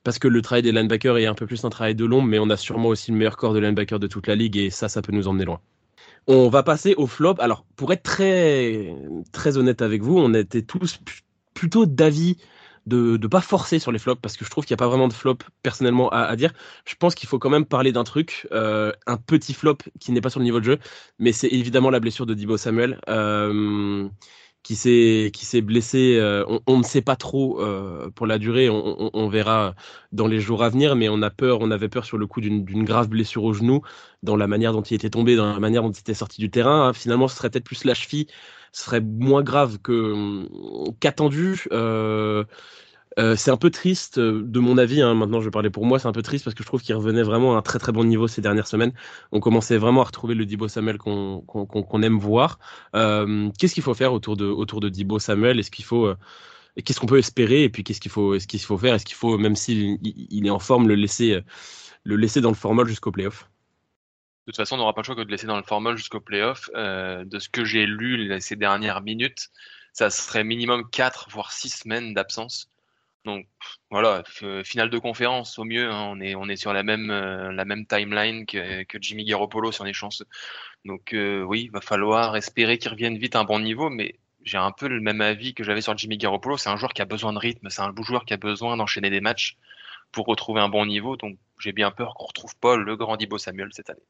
[0.04, 2.40] parce que le travail des linebackers est un peu plus un travail de l'ombre, mais
[2.40, 4.90] on a sûrement aussi le meilleur corps de linebacker de toute la ligue et ça,
[4.90, 5.62] ça peut nous emmener loin.
[6.28, 7.36] On va passer au flop.
[7.40, 8.94] Alors, pour être très,
[9.32, 11.00] très honnête avec vous, on était tous
[11.54, 12.38] plutôt d'avis
[12.86, 14.88] de ne pas forcer sur les flops parce que je trouve qu'il n'y a pas
[14.88, 16.54] vraiment de flop personnellement à, à dire.
[16.86, 20.22] Je pense qu'il faut quand même parler d'un truc, euh, un petit flop qui n'est
[20.22, 20.80] pas sur le niveau de jeu,
[21.20, 23.00] mais c'est évidemment la blessure de Dibo Samuel.
[23.10, 24.08] euh,
[24.67, 26.17] qui s'est qui s'est blessé.
[26.19, 28.69] Euh, on, ne sait pas trop euh, pour la durée.
[28.69, 29.75] On, verra
[30.12, 31.60] dans les jours à venir, mais on a peur.
[31.62, 33.82] On avait peur sur le coup d'une grave blessure au genou,
[34.23, 36.49] dans la manière dont il était tombé, dans la manière dont il était sorti du
[36.49, 36.91] terrain.
[36.91, 38.27] Finalement, ce serait peut-être plus la cheville.
[38.73, 40.45] Ce serait moins grave que
[40.99, 41.63] qu'attendu.
[41.71, 42.43] Euh,
[43.17, 45.86] euh, c'est un peu triste, euh, de mon avis, hein, maintenant je vais parler pour
[45.86, 47.80] moi, c'est un peu triste parce que je trouve qu'il revenait vraiment à un très
[47.80, 48.93] très bon niveau ces dernières semaines.
[49.32, 52.60] On commençait vraiment à retrouver le Dibo Samuel qu'on aime voir.
[52.95, 55.60] Euh, qu'est-ce qu'il faut faire autour de, autour de Dibo Samuel?
[55.60, 56.13] Est-ce qu'il faut...
[56.86, 57.63] Qu'est-ce qu'on peut espérer?
[57.63, 58.93] Et puis qu'est-ce qu'il faut, est-ce qu'il faut faire?
[58.93, 61.41] Est-ce qu'il faut, même s'il il est en forme, le laisser,
[62.03, 63.49] le laisser dans le format jusqu'au playoff?
[64.45, 66.19] De toute façon, on n'aura pas le choix que de laisser dans le format jusqu'au
[66.19, 66.69] playoff.
[66.75, 69.49] de ce que j'ai lu ces dernières minutes,
[69.91, 72.69] ça serait minimum 4 voire 6 semaines d'absence.
[73.28, 73.46] Donc
[73.92, 74.24] voilà,
[74.63, 75.92] finale de conférence au mieux.
[75.92, 79.26] Hein, on est on est sur la même euh, la même timeline que, que Jimmy
[79.26, 80.26] Garoppolo si on est chanceux.
[80.86, 84.16] Donc euh, oui, il va falloir espérer qu'il revienne vite à un bon niveau, mais
[84.44, 86.56] j'ai un peu le même avis que j'avais sur Jimmy Garoppolo.
[86.56, 89.10] C'est un joueur qui a besoin de rythme, c'est un joueur qui a besoin d'enchaîner
[89.10, 89.58] des matchs
[90.13, 91.18] pour retrouver un bon niveau.
[91.18, 94.08] Donc j'ai bien peur qu'on retrouve pas le grand Dibo Samuel cette année.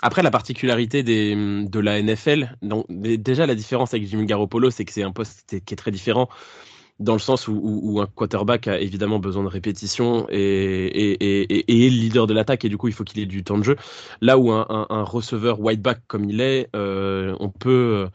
[0.00, 4.84] Après, la particularité des, de la NFL, donc, déjà la différence avec Jimmy Garoppolo, c'est
[4.84, 6.28] que c'est un poste qui est très différent
[6.98, 11.12] dans le sens où, un quarterback a évidemment besoin de répétition et,
[11.68, 13.64] est le leader de l'attaque et du coup il faut qu'il ait du temps de
[13.64, 13.76] jeu.
[14.20, 14.66] Là où un,
[15.04, 18.08] receveur whiteback comme il est, euh, on peut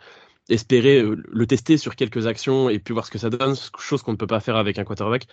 [0.52, 4.02] espérer euh, le tester sur quelques actions et puis voir ce que ça donne, chose
[4.02, 5.28] qu'on ne peut pas faire avec un quarterback.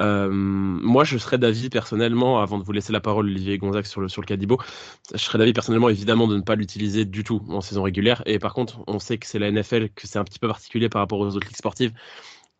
[0.00, 4.00] Euh, moi, je serais d'avis personnellement, avant de vous laisser la parole, Olivier Gonzague, sur
[4.00, 4.58] le, sur le Cadibo,
[5.12, 8.22] je serais d'avis personnellement évidemment de ne pas l'utiliser du tout en saison régulière.
[8.26, 10.88] Et par contre, on sait que c'est la NFL, que c'est un petit peu particulier
[10.88, 11.92] par rapport aux autres ligues sportives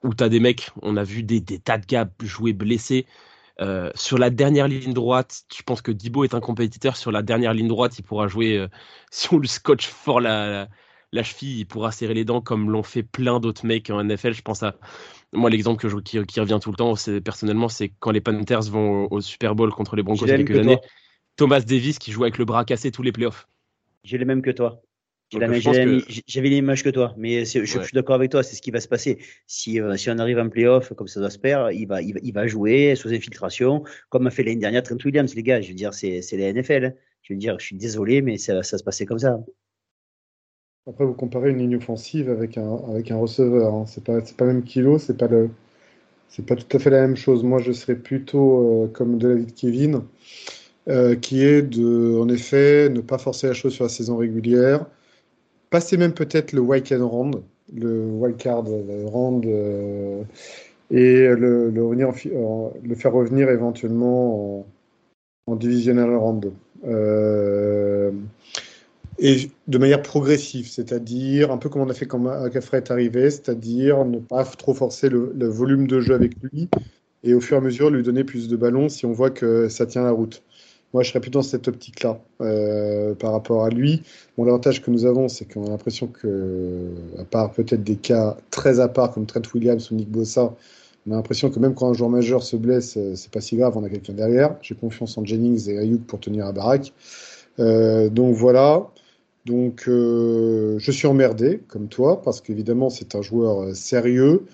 [0.03, 3.07] où tu as des mecs, on a vu des, des tas de gars jouer blessés.
[3.61, 6.97] Euh, sur la dernière ligne droite, je pense que Dibo est un compétiteur.
[6.97, 8.69] Sur la dernière ligne droite, il pourra jouer, euh,
[9.11, 10.69] si on lui scotche fort la,
[11.13, 14.33] la, cheville, il pourra serrer les dents comme l'ont fait plein d'autres mecs en NFL.
[14.33, 14.77] Je pense à
[15.33, 18.63] moi, l'exemple que je, qui, revient tout le temps, c'est personnellement, c'est quand les Panthers
[18.63, 20.79] vont au, Super Bowl contre les Broncos il y a quelques années.
[21.37, 23.49] Thomas Davis qui joue avec le bras cassé tous les playoffs.
[24.05, 24.83] J'ai les mêmes que toi.
[25.33, 28.89] J'avais l'image que toi, mais je, suis d'accord avec toi, c'est ce qui va se
[28.89, 29.19] passer.
[29.47, 32.33] Si, euh, si on arrive en playoff, comme ça doit se faire, il va, il,
[32.33, 35.61] va, jouer sous infiltration, comme a fait l'année dernière Trent Williams, les gars.
[35.61, 36.95] Je veux dire, c'est la NFL.
[37.23, 39.39] Je veux dire, je suis désolé, mais ça, ça se passait comme ça.
[40.87, 43.73] Après, vous comparez une ligne offensive avec un, avec un receveur.
[43.73, 43.85] Hein.
[43.87, 45.49] C'est pas, pas le même kilo, c'est pas le,
[46.29, 47.45] c'est pas tout à fait la même chose.
[47.45, 50.03] Moi, je serais plutôt euh, comme de l'avis de Kevin,
[50.89, 54.87] euh, qui est de, en effet, ne pas forcer la chose sur la saison régulière
[55.73, 57.43] passer même peut-être le wild round,
[57.75, 58.65] le wildcard
[59.07, 60.23] round, euh,
[60.91, 64.67] et le, le, faire revenir éventuellement
[65.47, 66.53] en, divisional round.
[66.85, 68.13] Euh,
[69.19, 73.31] et de manière progressive, c'est-à-dire un peu comme on a fait quand Cafre est arrivé,
[73.31, 76.69] c'est-à-dire ne pas trop forcer le, volume de jeu avec lui
[77.25, 79.69] et au fur et à mesure lui donner plus de ballons si on voit que
[79.69, 80.43] ça tient la route.
[80.93, 84.03] Moi, je serais plutôt dans cette optique-là euh, par rapport à lui.
[84.37, 88.81] L'avantage que nous avons, c'est qu'on a l'impression que, à part peut-être des cas très
[88.81, 90.55] à part comme Trent Williams ou Nick Bossa,
[91.07, 93.57] on a l'impression que même quand un joueur majeur se blesse, euh, c'est pas si
[93.57, 94.57] grave, on a quelqu'un derrière.
[94.61, 96.93] J'ai confiance en Jennings et Ayuk pour tenir à baraque.
[97.59, 98.87] Euh, donc voilà.
[99.47, 104.45] Donc je suis emmerdé comme toi parce qu'évidemment c'est un joueur sérieux.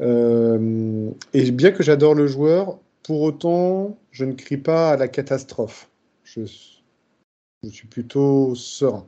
[0.00, 2.78] et bien que j'adore le joueur,
[3.08, 5.88] pour autant, je ne crie pas à la catastrophe.
[6.24, 9.06] Je, suis plutôt serein.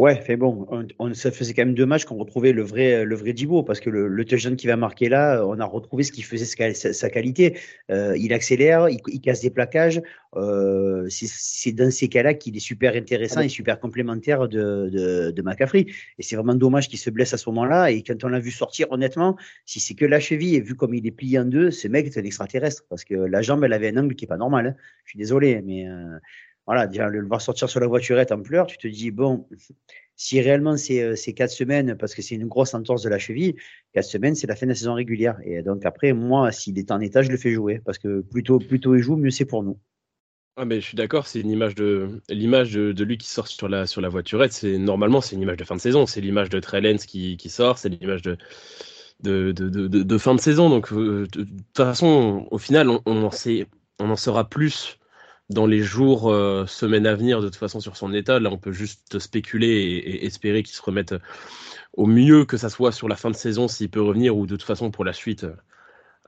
[0.00, 0.66] Ouais, fait bon,
[0.98, 3.80] on, ça faisait quand même deux matchs qu'on retrouvait le vrai, le vrai Dibo, parce
[3.80, 7.10] que le, le jeune qui va marquer là, on a retrouvé ce qui faisait sa,
[7.10, 7.58] qualité.
[7.90, 10.00] Euh, il accélère, il, casse des plaquages.
[10.36, 15.42] Euh, c'est dans ces cas-là qu'il est super intéressant et super complémentaire de, de, de
[15.42, 15.84] McCaffrey.
[16.18, 17.90] Et c'est vraiment dommage qu'il se blesse à ce moment-là.
[17.90, 19.36] Et quand on l'a vu sortir, honnêtement,
[19.66, 22.06] si c'est que la cheville et vu comme il est plié en deux, ce mec
[22.06, 24.66] est un extraterrestre, parce que la jambe, elle avait un angle qui est pas normal.
[24.68, 24.74] Hein.
[25.04, 26.18] Je suis désolé, mais euh,
[26.70, 29.44] voilà, déjà, le voir sortir sur la voiturette en pleurs, tu te dis, bon,
[30.14, 33.56] si réellement c'est euh, quatre semaines, parce que c'est une grosse entorse de la cheville,
[33.92, 35.36] quatre semaines, c'est la fin de la saison régulière.
[35.42, 38.60] Et donc après, moi, s'il est en état, je le fais jouer, parce que plutôt
[38.60, 39.80] plutôt il joue, mieux c'est pour nous.
[40.56, 43.68] Ah mais je suis d'accord, c'est une image de l'image de, lui qui sort sur
[43.68, 44.52] la sur la voiturette.
[44.52, 47.50] C'est normalement c'est une image de fin de saison, c'est l'image de Trellens qui, qui
[47.50, 48.38] sort, c'est l'image de
[49.22, 50.70] de, de, fin de saison.
[50.70, 53.66] Donc euh, de, toute façon, au final, on en sait,
[53.98, 54.99] on en saura plus
[55.50, 58.38] dans les jours, euh, semaines à venir, de toute façon, sur son état.
[58.38, 61.14] Là, on peut juste spéculer et, espérer qu'il se remette
[61.94, 64.54] au mieux, que ça soit sur la fin de saison s'il peut revenir, ou de
[64.54, 65.46] toute façon pour la suite,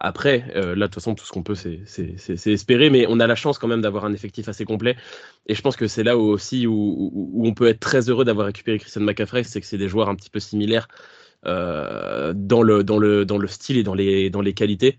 [0.01, 3.29] Après, euh, là, de toute façon, tout ce qu'on peut, c'est espérer, mais on a
[3.29, 4.97] la chance quand même d'avoir un effectif assez complet.
[5.47, 8.79] Et je pense que c'est là aussi où, on peut être très heureux d'avoir récupéré
[8.81, 10.89] Christian McCaffrey, c'est que c'est des joueurs un petit peu similaires
[11.47, 14.99] euh, dans, le, style et dans les qualités.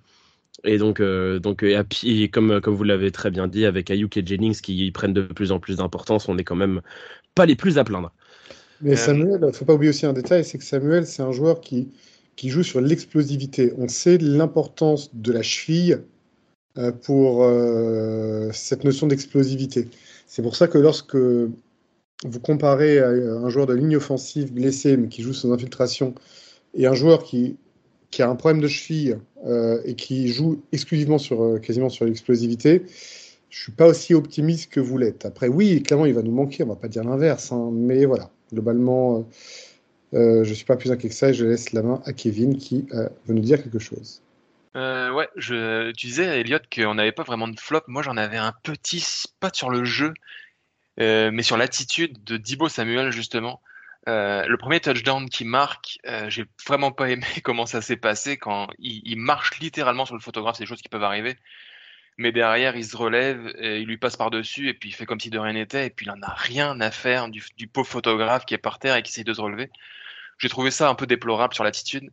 [0.63, 4.25] Et donc, euh, donc et, comme, comme vous l'avez très bien dit, avec Ayuk et
[4.25, 6.81] Jennings qui prennent de plus en plus d'importance, on n'est quand même
[7.35, 8.11] pas les plus à plaindre.
[8.81, 11.31] Mais Samuel, il ne faut pas oublier aussi un détail, c'est que Samuel, c'est un
[11.31, 11.89] joueur qui,
[12.35, 13.73] qui joue sur l'explosivité.
[13.77, 15.99] On sait l'importance de la cheville
[16.77, 19.89] euh, pour euh, cette notion d'explosivité.
[20.27, 25.21] C'est pour ça que lorsque vous comparez un joueur de ligne offensive blessé, mais qui
[25.23, 26.15] joue sans infiltration,
[26.73, 27.57] et un joueur qui,
[28.13, 32.83] qui a un problème de cheville euh, et qui joue exclusivement sur, quasiment sur l'explosivité,
[33.49, 35.25] je suis pas aussi optimiste que vous l'êtes.
[35.25, 38.29] Après, oui, clairement, il va nous manquer, on va pas dire l'inverse, hein, mais voilà,
[38.51, 39.25] globalement,
[40.13, 42.13] euh, je ne suis pas plus inquiet que ça et je laisse la main à
[42.13, 44.21] Kevin qui euh, veut nous dire quelque chose.
[44.75, 47.81] Euh, ouais, je, tu disais, Elliot, qu'on n'avait pas vraiment de flop.
[47.87, 49.03] Moi, j'en avais un petit,
[49.39, 50.13] pas sur le jeu,
[50.97, 53.59] mais sur l'attitude de Dibo Samuel, justement.
[54.05, 59.17] Le premier touchdown qui marque, j'ai vraiment pas aimé comment ça s'est passé quand il,
[59.17, 61.37] marche littéralement sur le photographe, c'est des choses qui peuvent arriver.
[62.17, 65.29] Mais derrière, il se relève, il lui passe par-dessus, et puis il fait comme si
[65.29, 68.45] de rien n'était, et puis il en a rien à faire du, du pauvre photographe
[68.45, 69.71] qui est par terre et qui essaie de se relever.
[70.37, 72.09] J'ai trouvé ça un peu déplorable sur l'attitude.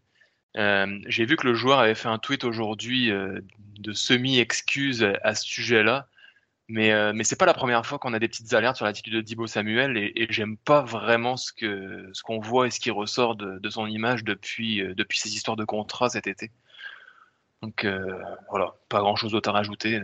[0.57, 3.41] Euh, j'ai vu que le joueur avait fait un tweet aujourd'hui euh,
[3.79, 6.07] de semi-excuse à ce sujet-là.
[6.71, 9.15] Mais, euh, mais c'est pas la première fois qu'on a des petites alertes sur l'attitude
[9.15, 12.79] de Dibo Samuel et, et j'aime pas vraiment ce que ce qu'on voit et ce
[12.79, 16.51] qui ressort de, de son image depuis, euh, depuis ces histoires de contrat cet été.
[17.63, 17.87] Donc
[18.49, 20.01] voilà, pas grand chose d'autre à rajouter.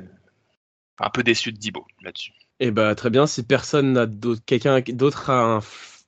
[0.99, 2.33] Un peu déçu de Dibo là-dessus.
[2.61, 5.61] Et eh bah très bien, si personne n'a d'autres, quelqu'un d'autre a un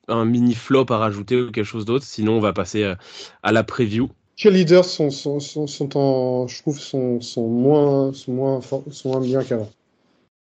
[0.09, 2.05] un mini flop à rajouter ou quelque chose d'autre.
[2.05, 2.95] Sinon, on va passer euh,
[3.43, 4.11] à la preview.
[4.37, 9.21] Quels leaders sont, sont, sont, en, je trouve, sont, sont moins, sont moins, sont moins
[9.21, 9.71] bien qu'avant?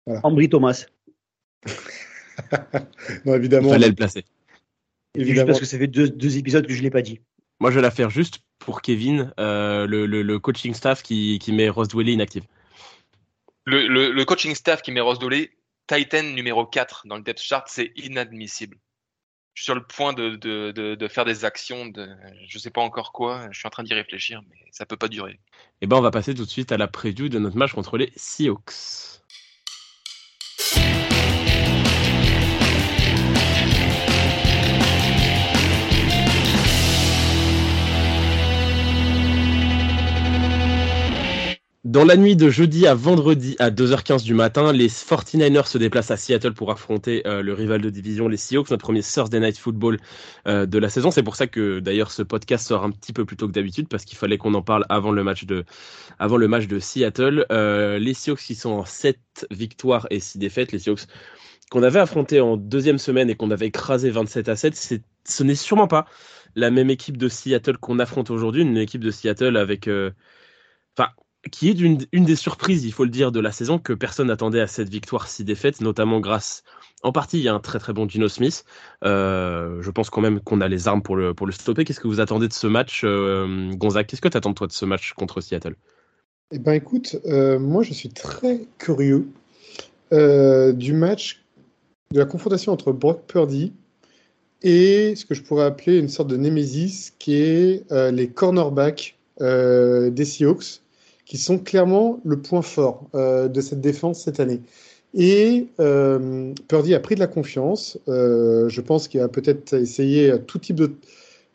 [0.07, 0.21] Voilà.
[0.25, 0.87] Ambry Thomas.
[3.25, 3.69] non, évidemment.
[3.69, 4.25] Il fallait le placer.
[5.15, 5.35] Évidemment.
[5.35, 7.21] Juste parce que ça fait deux, deux épisodes que je ne l'ai pas dit.
[7.61, 11.53] Moi, je vais la faire juste pour Kevin, euh, le, le, coaching staff qui, qui
[11.53, 12.45] met Ross Dwelly inactive.
[13.65, 15.51] Le, le, coaching staff qui met Ross Dwelly,
[15.87, 18.79] Titan numéro 4 dans le depth chart, c'est inadmissible
[19.57, 22.07] je suis sur le point de, de, de, de, faire des actions de
[22.47, 23.49] je sais pas encore quoi.
[23.51, 25.33] Je suis en train d'y réfléchir, mais ça peut pas durer.
[25.33, 25.39] Et
[25.83, 27.97] eh ben, on va passer tout de suite à la preview de notre match contre
[27.97, 29.23] les Seahawks.
[41.97, 46.11] Dans la nuit de jeudi à vendredi à 2h15 du matin, les 49ers se déplacent
[46.11, 49.57] à Seattle pour affronter euh, le rival de division, les Seahawks, notre premier Thursday Night
[49.57, 49.97] Football
[50.47, 51.11] euh, de la saison.
[51.11, 53.89] C'est pour ça que d'ailleurs ce podcast sort un petit peu plus tôt que d'habitude
[53.89, 55.65] parce qu'il fallait qu'on en parle avant le match de,
[56.19, 57.47] avant le match de Seattle.
[57.51, 61.07] Euh, les Seahawks qui sont en 7 victoires et 6 défaites, les Seahawks
[61.71, 65.55] qu'on avait affronté en deuxième semaine et qu'on avait écrasé 27 à 7, ce n'est
[65.55, 66.05] sûrement pas
[66.57, 69.89] la même équipe de Seattle qu'on affronte aujourd'hui, une équipe de Seattle avec...
[70.99, 71.11] Enfin,
[71.51, 74.61] qui est une, des surprises, il faut le dire, de la saison que personne n'attendait
[74.61, 76.63] à cette victoire si défaite, notamment grâce,
[77.03, 78.65] en partie, a un très très bon Gino Smith.
[79.05, 81.85] Euh, je pense quand même qu'on a les armes pour le, pour le stopper.
[81.85, 84.07] Qu'est-ce que vous attendez de ce match, euh, Gonzague?
[84.07, 85.77] Qu'est-ce que tu attends toi de ce match contre Seattle?
[86.53, 89.29] Eh ben écoute, euh, moi je suis très curieux
[90.13, 91.45] euh, du match,
[92.13, 93.73] de la confrontation entre Brock Purdy
[94.63, 100.25] et ce que je pourrais appeler une sorte de némésis qui est les cornerbacks des
[100.25, 100.81] Seahawks
[101.27, 104.63] qui sont clairement le point fort euh, de cette défense cette année.
[105.15, 107.99] Et euh, Purdy a pris de la confiance.
[108.07, 110.93] Euh, je pense qu'il a peut-être essayé tout type de,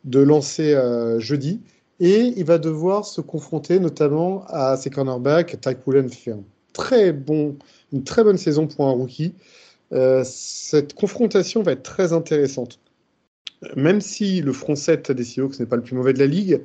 [0.04, 1.62] de lancer euh, jeudi.
[2.00, 5.62] Et il va devoir se confronter notamment à ses cornerbacks.
[5.62, 9.36] Tyke Woolen fait une très bonne saison pour un rookie.
[10.24, 12.80] Cette confrontation va être très intéressante.
[13.76, 16.62] Même si le front 7 des Seahawks n'est pas le plus mauvais de la ligue,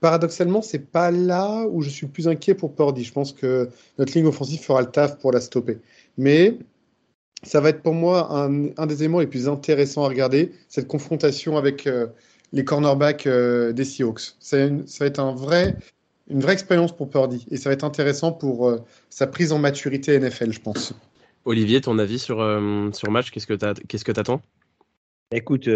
[0.00, 3.04] paradoxalement, c'est pas là où je suis plus inquiet pour Purdy.
[3.04, 5.78] Je pense que notre ligne offensive fera le taf pour la stopper.
[6.18, 6.58] Mais
[7.42, 11.56] ça va être pour moi un, des éléments les plus intéressants à regarder, cette confrontation
[11.56, 12.06] avec euh,
[12.52, 14.34] les cornerbacks euh, des Seahawks.
[14.40, 15.76] Ça, va être un vrai,
[16.28, 18.78] une vraie expérience pour Purdy et ça va être intéressant pour euh,
[19.10, 20.94] sa prise en maturité NFL, je pense.
[21.44, 24.42] Olivier, ton avis sur, sur le match, qu'est-ce que tu qu'est-ce que attends
[25.32, 25.70] Écoute,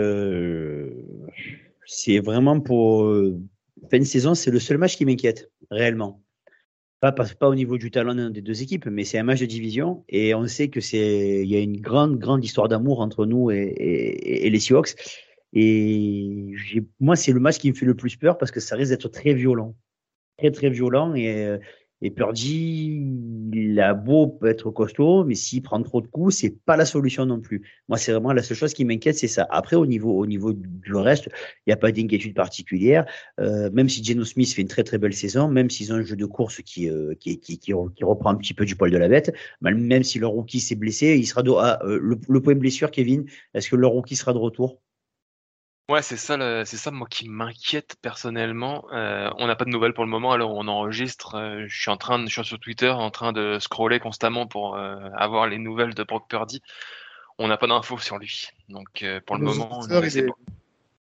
[1.87, 3.09] c'est vraiment pour
[3.90, 6.23] fin de saison, c'est le seul match qui m'inquiète, réellement.
[7.01, 10.05] Pas, pas, au niveau du talent des deux équipes, mais c'est un match de division
[10.09, 13.51] et on sait que c'est, il y a une grande, grande histoire d'amour entre nous
[13.51, 14.94] et, et, et les Seahawks.
[15.53, 16.55] Et
[17.01, 19.09] moi, c'est le match qui me fait le plus peur parce que ça risque d'être
[19.09, 19.75] très violent.
[20.38, 21.59] très très violent et
[22.05, 23.03] et Purdy,
[23.55, 27.25] il a beau être costaud, mais s'il prend trop de coups, c'est pas la solution
[27.25, 27.62] non plus.
[27.88, 29.47] Moi, c'est vraiment la seule chose qui m'inquiète, c'est ça.
[29.49, 31.31] Après, au niveau, au niveau du reste,
[31.67, 33.07] il n'y a pas d'inquiétude particulière.
[33.40, 36.03] Euh, même si Geno Smith fait une très très belle saison, même s'ils ont un
[36.03, 37.14] jeu de course qui, euh,
[38.03, 41.17] reprend un petit peu du poil de la bête, même si leur rookie s'est blessé,
[41.19, 44.35] il sera de, ah, euh, le, le point blessure, Kevin, est-ce que leur rookie sera
[44.35, 44.84] de retour?
[45.90, 48.87] Ouais, c'est ça, c'est ça moi qui m'inquiète personnellement.
[48.92, 51.35] Euh, on n'a pas de nouvelles pour le moment, alors on enregistre.
[51.35, 54.47] Euh, je suis en train, de, je suis sur Twitter en train de scroller constamment
[54.47, 56.62] pour euh, avoir les nouvelles de Brock Purdy.
[57.38, 59.81] On n'a pas d'infos sur lui, donc pour le moment.
[59.81, 60.27] on est...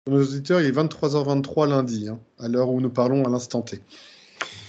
[0.05, 3.81] Nos auditeurs, il est 23h23 lundi, hein, à l'heure où nous parlons à l'instant T.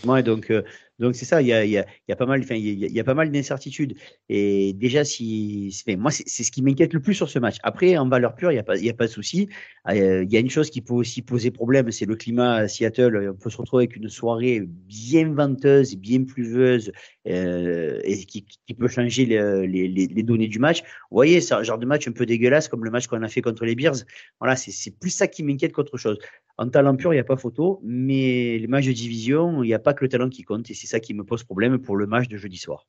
[0.04, 0.50] Ouais, donc
[0.98, 3.94] donc c'est ça, il y a, pas mal, il y, a pas mal d'incertitudes.
[4.28, 7.56] Et déjà si, moi c'est ce qui m'inquiète le plus sur ce match.
[7.62, 9.48] Après en valeur pure, il y a pas, a pas de souci.
[9.88, 12.68] Euh, il y a une chose qui peut aussi poser problème, c'est le climat à
[12.68, 13.30] Seattle.
[13.32, 16.92] On peut se retrouver avec une soirée bien venteuse, bien pluvieuse,
[17.28, 20.82] euh, et qui, qui, peut changer les, les, les, données du match.
[21.10, 23.28] Vous voyez, c'est un genre de match un peu dégueulasse comme le match qu'on a
[23.28, 23.96] fait contre les Bears.
[24.40, 26.18] Voilà, c'est plus ça qui m'inquiète qu'autre chose.
[26.56, 29.74] En talent pur, il n'y a pas photo, mais les matchs de division, il n'y
[29.74, 31.96] a pas que le talent qui compte, et c'est ça qui me pose problème pour
[31.96, 32.86] le match de jeudi soir.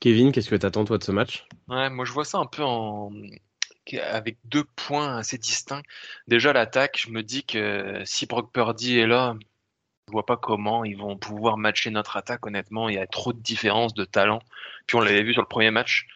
[0.00, 1.46] Kevin, qu'est-ce que tu attends toi de ce match?
[1.68, 3.12] Ouais, moi je vois ça un peu en
[3.98, 5.82] avec deux points assez distincts.
[6.28, 9.36] Déjà l'attaque, je me dis que si Brock Purdy est là,
[10.10, 12.44] je vois pas comment ils vont pouvoir matcher notre attaque.
[12.44, 14.40] Honnêtement, il y a trop de différences de talent.
[14.88, 16.08] Puis on l'avait vu sur le premier match.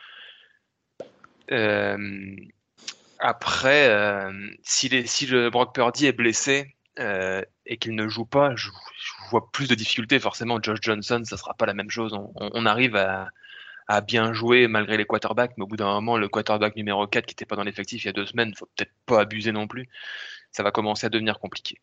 [1.52, 2.34] Euh,
[3.20, 4.32] après, euh,
[4.64, 8.70] si, le Brock Purdy est blessé euh, et qu'il ne joue pas, je,
[9.30, 10.18] vois plus de difficultés.
[10.18, 12.18] Forcément, Josh Johnson, ça sera pas la même chose.
[12.34, 13.28] On, arrive à,
[13.86, 17.26] à, bien jouer malgré les quarterbacks, mais au bout d'un moment, le quarterback numéro 4
[17.26, 19.68] qui n'était pas dans l'effectif il y a deux semaines, faut peut-être pas abuser non
[19.68, 19.88] plus.
[20.50, 21.78] Ça va commencer à devenir compliqué.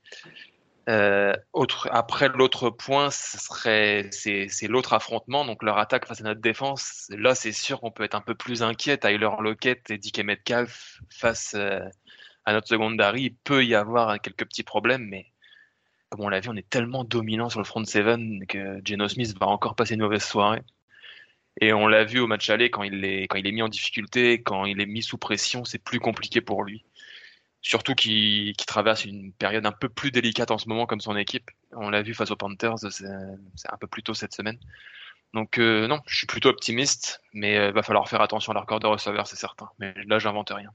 [0.90, 6.24] Euh, autre, après, l'autre point, ce serait, c'est, l'autre affrontement, donc leur attaque face à
[6.24, 7.08] notre défense.
[7.10, 8.98] Là, c'est sûr qu'on peut être un peu plus inquiet.
[8.98, 11.80] Tyler Lockett et DK Metcalf face euh,
[12.46, 15.28] à notre secondary, il peut y avoir quelques petits problèmes, mais
[16.10, 19.38] comme on l'a vu, on est tellement dominant sur le front seven que Geno Smith
[19.40, 20.62] va encore passer une mauvaise soirée.
[21.60, 23.70] Et on l'a vu au match aller, quand il est, quand il est mis en
[23.70, 26.84] difficulté, quand il est mis sous pression, c'est plus compliqué pour lui.
[27.62, 31.52] Surtout qu'il traverse une période un peu plus délicate en ce moment comme son équipe.
[31.74, 34.58] On l'a vu face aux Panthers, c'est un peu plus tôt cette semaine.
[35.34, 38.54] Donc euh, non, je suis plutôt optimiste, mais il euh, va falloir faire attention à
[38.56, 39.70] leur corps de receveur, c'est certain.
[39.80, 40.72] Mais là, j'invente rien.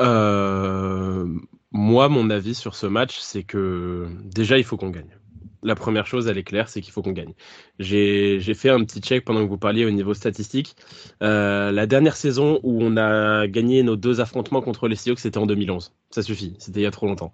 [0.00, 1.26] Euh,
[1.72, 5.16] moi, mon avis sur ce match, c'est que déjà, il faut qu'on gagne
[5.62, 7.34] la première chose, elle est claire, c'est qu'il faut qu'on gagne.
[7.78, 10.76] J'ai fait un petit check pendant que vous parliez au niveau statistique.
[11.22, 15.38] Euh, la dernière saison où on a gagné nos deux affrontements contre les Seahawks, c'était
[15.38, 15.92] en 2011.
[16.10, 17.32] Ça suffit, c'était il y a trop longtemps.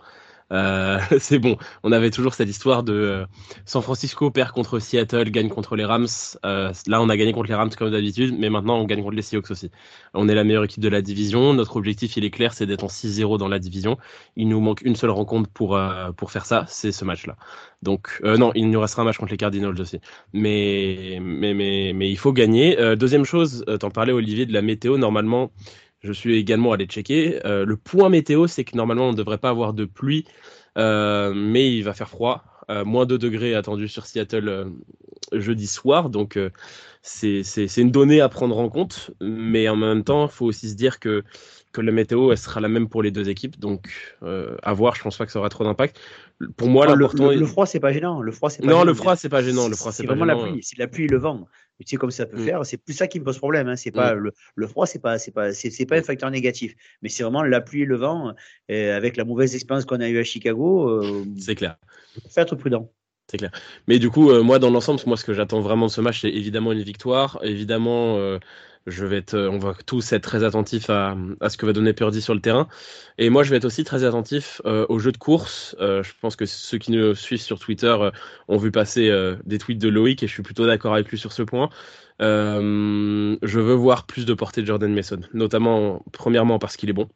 [0.53, 1.57] Euh, c'est bon.
[1.83, 3.27] On avait toujours cette histoire de euh,
[3.65, 6.07] San Francisco perd contre Seattle, gagne contre les Rams.
[6.45, 9.17] Euh, là, on a gagné contre les Rams comme d'habitude, mais maintenant on gagne contre
[9.17, 9.71] les Seahawks aussi.
[10.15, 11.55] On est la meilleure équipe de la division.
[11.55, 13.99] Notre objectif, il est clair, c'est d'être en 6-0 dans la division.
[14.37, 15.79] Il nous manque une seule rencontre pour
[16.17, 17.37] pour faire ça, c'est ce match-là.
[17.83, 20.01] Donc non, il nous restera un match contre les Cardinals aussi.
[20.33, 22.77] Mais mais mais mais il faut gagner.
[22.97, 24.97] deuxième chose, t'en parlais Olivier de la météo.
[24.99, 25.51] Normalement,
[26.07, 27.45] je suis également allé checker.
[27.45, 30.25] Euh, le point météo, c'est que normalement, on ne devrait pas avoir de pluie,
[30.79, 32.45] euh, mais il va faire froid.
[32.71, 34.73] Euh, moins 2 degrés attendu sur Seattle
[35.33, 36.11] jeudi soir.
[36.11, 36.39] Donc,
[37.03, 39.11] c'est une donnée à prendre en compte.
[39.21, 41.25] Mais en même temps, il faut aussi se dire que,
[41.73, 43.59] que la météo, elle sera la même pour les deux équipes.
[43.61, 46.01] Donc, à voir, je pense pas que ça aura trop d'impact.
[46.57, 48.21] Pour moi, le, le, le, froid, c'est pas gênant.
[48.21, 49.69] Le froid, c'est non, le froid, c'est pas gênant.
[49.69, 50.63] Le froid, c'est vraiment la pluie.
[50.63, 51.47] C'est la pluie et le vent
[51.85, 52.45] tu sais comme ça peut mm.
[52.45, 52.67] faire.
[52.67, 53.69] C'est plus ça qui me pose problème.
[53.69, 53.77] Hein.
[53.77, 54.19] C'est pas mm.
[54.19, 57.43] le, le, froid, c'est pas c'est pas c'est pas un facteur négatif, mais c'est vraiment
[57.43, 58.35] la pluie et le vent.
[58.71, 61.77] Euh, avec la mauvaise expérience qu'on a eue à Chicago, euh, c'est clair.
[62.31, 62.91] Faut être prudent.
[63.31, 63.51] C'est clair.
[63.89, 66.21] Mais du coup, euh, moi, dans l'ensemble, moi, ce que j'attends vraiment de ce match,
[66.21, 67.39] c'est évidemment une victoire.
[67.43, 68.39] Évidemment,
[68.87, 71.93] je vais être, on va tous être très attentifs à, à, ce que va donner
[71.93, 72.69] Purdy sur le terrain.
[73.19, 75.75] Et moi, je vais être aussi très attentif euh, au jeu de course.
[75.81, 78.11] Euh, je pense que ceux qui nous suivent sur Twitter euh,
[78.49, 79.11] ont vu passer
[79.45, 81.69] des tweets de Loïc et je suis plutôt d'accord avec lui sur ce point.
[82.21, 87.09] je veux voir plus de portée de Jordan Mason, notamment premièrement parce qu'il est bon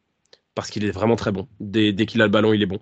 [0.55, 1.48] parce qu'il est vraiment très bon.
[1.61, 2.80] Dès, qu'il a le ballon, il est bon.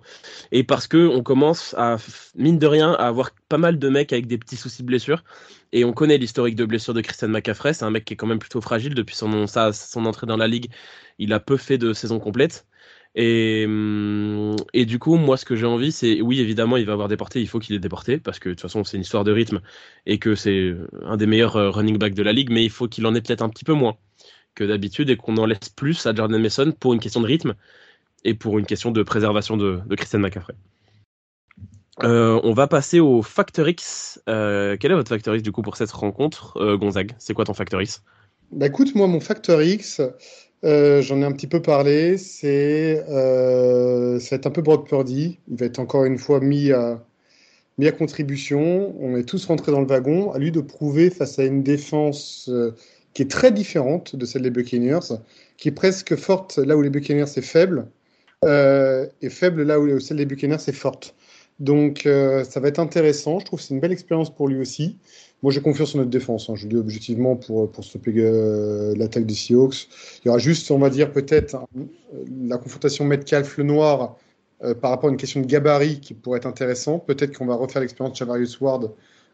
[0.51, 1.97] Et parce que on commence à,
[2.35, 5.23] mine de rien, à avoir pas mal de mecs avec des petits soucis de blessure.
[5.71, 7.73] Et on connaît l'historique de blessure de Christian McCaffrey.
[7.73, 10.47] C'est un mec qui est quand même plutôt fragile depuis son, son entrée dans la
[10.47, 10.71] ligue.
[11.19, 12.65] Il a peu fait de saison complète.
[13.15, 16.93] Et, hum, et du coup, moi, ce que j'ai envie, c'est, oui, évidemment, il va
[16.93, 19.23] avoir déporté, il faut qu'il ait déporté, parce que de toute façon, c'est une histoire
[19.23, 19.61] de rythme,
[20.05, 22.87] et que c'est un des meilleurs euh, running backs de la ligue, mais il faut
[22.87, 23.97] qu'il en ait peut-être un petit peu moins
[24.55, 27.55] que d'habitude et qu'on en laisse plus à Jordan Mason pour une question de rythme
[28.23, 30.55] et pour une question de préservation de, Christian McCaffrey.
[32.03, 34.21] Euh, on va passer au Factor X.
[34.29, 37.13] Euh, quel est votre Factor X du coup pour cette rencontre, euh, Gonzague?
[37.19, 38.03] C'est quoi ton Factor X
[38.51, 40.01] bah, écoute, moi, mon Factor X,
[40.63, 42.17] j'en ai un petit peu parlé.
[42.17, 45.37] C'est, ça va être un peu Brock Purdy.
[45.51, 47.05] Il va être encore une fois mis à,
[47.77, 48.95] mis à contribution.
[48.99, 50.31] On est tous rentrés dans le wagon.
[50.31, 52.49] À lui de prouver face à une défense
[53.13, 55.17] qui est très différente de celle des Buccaneers,
[55.57, 57.87] qui est presque forte là où les Buccaneers c'est faible,
[58.43, 61.15] et faible là où celle des Buccaneers c'est forte.
[61.59, 63.39] Donc euh, ça va être intéressant.
[63.39, 64.97] Je trouve que c'est une belle expérience pour lui aussi.
[65.43, 66.49] Moi, j'ai confiance en notre défense.
[66.49, 66.55] Hein.
[66.55, 69.87] Je le dis objectivement pour, pour stopper euh, l'attaque des Seahawks.
[70.23, 71.57] Il y aura juste, on va dire, peut-être
[72.41, 74.17] la confrontation Metcalf-Le Noir
[74.63, 76.99] euh, par rapport à une question de gabarit qui pourrait être intéressant.
[76.99, 78.91] Peut-être qu'on va refaire l'expérience de Chavarius Ward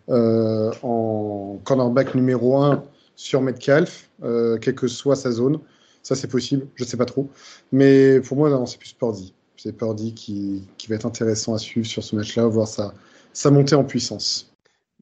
[0.07, 2.83] en cornerback numéro 1
[3.15, 5.59] sur Metcalf, quelle que soit sa zone.
[6.03, 6.67] Ça, c'est possible.
[6.75, 7.29] Je ne sais pas trop.
[7.71, 9.33] Mais pour moi, c'est plus Sporty
[9.65, 12.93] c'est Purdy qui, qui, va être intéressant à suivre sur ce match-là, voir sa,
[13.33, 14.53] sa montée en puissance.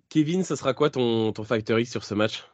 [0.09, 2.45] Kevin, ce sera quoi ton, ton Factory sur ce match?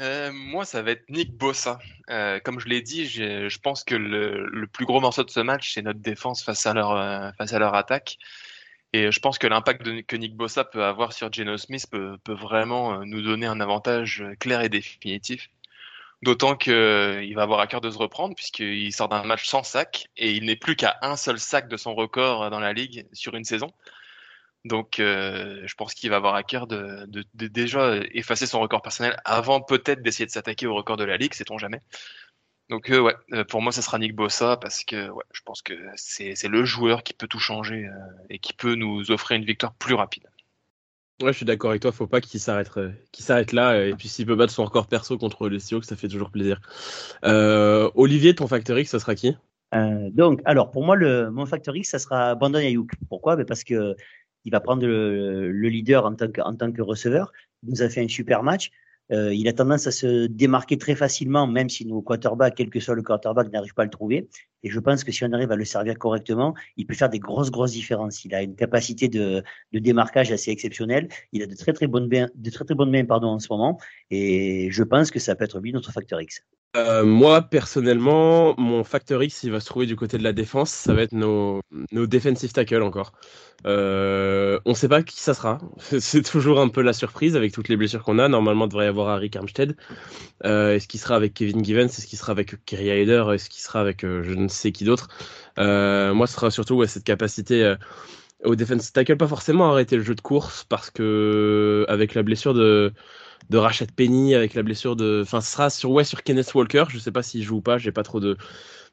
[0.00, 1.78] Euh, moi, ça va être Nick Bossa.
[2.10, 5.40] Euh, comme je l'ai dit, je pense que le, le, plus gros morceau de ce
[5.40, 8.18] match, c'est notre défense face à leur, euh, face à leur attaque.
[8.92, 13.04] Et je pense que l'impact que Nick Bossa peut avoir sur Geno Smith peut, vraiment
[13.04, 15.50] nous donner un avantage clair et définitif.
[16.22, 19.62] D'autant qu'il euh, va avoir à cœur de se reprendre puisqu'il sort d'un match sans
[19.62, 23.06] sac et il n'est plus qu'à un seul sac de son record dans la ligue
[23.12, 23.72] sur une saison.
[24.64, 28.58] Donc euh, je pense qu'il va avoir à cœur de, de, de, déjà effacer son
[28.58, 31.80] record personnel avant peut-être d'essayer de s'attaquer au record de la ligue, sait-on jamais.
[32.68, 35.62] Donc euh, ouais, euh, pour moi, ce sera Nick Bossa parce que ouais, je pense
[35.62, 37.92] que c'est le joueur qui peut tout changer euh,
[38.30, 40.24] et qui peut nous offrir une victoire plus rapide.
[41.20, 41.90] Ouais, je suis d'accord avec toi.
[41.90, 43.84] Faut pas qu'il s'arrête, euh, qu'il s'arrête là.
[43.84, 46.60] Et puis s'il peut battre son record perso contre les Seahawks, ça fait toujours plaisir.
[47.24, 49.36] Euh, Olivier, ton Factor X, ça sera qui?
[49.74, 52.92] Euh, Donc, alors pour moi, le, mon Factor X, ça sera Brandon Ayuk.
[53.08, 53.34] Pourquoi?
[53.34, 53.96] Ben Parce que
[54.44, 57.32] il va prendre le, le, leader en tant que, en tant que receveur.
[57.64, 58.70] Il nous a fait un super match.
[59.12, 62.80] Euh, il a tendance à se démarquer très facilement, même si nos quarterbacks, quel que
[62.80, 64.28] soit le quarterback, n'arrivent pas à le trouver.
[64.62, 67.18] Et je pense que si on arrive à le servir correctement, il peut faire des
[67.18, 68.24] grosses, grosses différences.
[68.24, 69.42] Il a une capacité de,
[69.72, 71.08] de démarquage assez exceptionnelle.
[71.32, 73.48] Il a de très, très bonnes mains, de très, très bonnes mains, pardon, en ce
[73.50, 73.78] moment.
[74.10, 76.42] Et je pense que ça peut être lui notre facteur X.
[76.76, 80.70] Euh, moi, personnellement, mon facteur X, il va se trouver du côté de la défense.
[80.70, 81.60] Ça va être nos,
[81.92, 83.12] nos defensive tackles encore.
[83.66, 85.58] Euh, on ne sait pas qui ça sera.
[86.00, 88.28] C'est toujours un peu la surprise avec toutes les blessures qu'on a.
[88.28, 89.76] Normalement, il devrait y avoir Harry Armstead.
[90.44, 91.86] Euh, est-ce qu'il sera avec Kevin Givens?
[91.86, 93.24] Est-ce qu'il sera avec Kerry Hyder?
[93.32, 95.08] Est-ce qu'il sera avec euh, je ne sais qui d'autre?
[95.58, 97.74] Euh, Moi, ce sera surtout ouais, cette capacité
[98.44, 102.54] au defensive tackle, pas forcément arrêter le jeu de course parce que avec la blessure
[102.54, 102.92] de
[103.50, 106.84] de Rachat Penny, avec la blessure de, enfin, ce sera sur ouais sur Kenneth Walker.
[106.88, 107.78] Je sais pas s'il joue ou pas.
[107.78, 108.36] J'ai pas trop de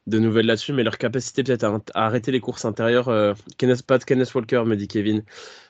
[0.08, 3.10] de nouvelles là-dessus, mais leur capacité peut-être à, arrêter les courses intérieures.
[3.10, 5.24] Euh, Kenneth, pas de Kenneth Walker, me dit Kevin.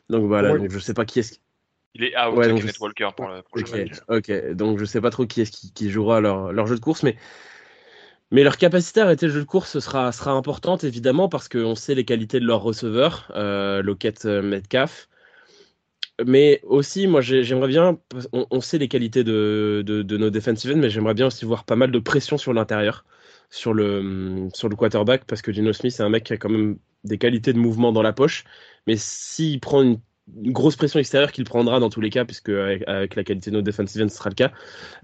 [0.10, 1.36] Donc voilà, donc je sais pas qui est-ce
[1.94, 4.00] Il est out, ouais, Kenneth Walker, pour le prochain match.
[4.10, 6.82] Ok, donc je sais pas trop qui est-ce qui, qui, jouera leur, leur, jeu de
[6.82, 7.16] course, mais,
[8.32, 11.76] mais leur capacité à arrêter le jeu de course sera, sera importante, évidemment, parce qu'on
[11.76, 15.08] sait les qualités de leurs receveurs, euh, Lockett euh, Metcalf.
[16.26, 17.98] Mais aussi, moi, j'aimerais bien,
[18.32, 21.92] on, sait les qualités de, de, nos defensive mais j'aimerais bien aussi voir pas mal
[21.92, 23.06] de pression sur l'intérieur
[23.50, 26.50] sur le, sur le quarterback parce que Gino Smith, c'est un mec qui a quand
[26.50, 28.46] même des qualités de mouvement dans la poche.
[28.88, 33.14] Mais s'il prend une, grosse pression extérieure qu'il prendra dans tous les cas, puisque avec,
[33.14, 34.52] la qualité de nos defensive end, ce sera le cas,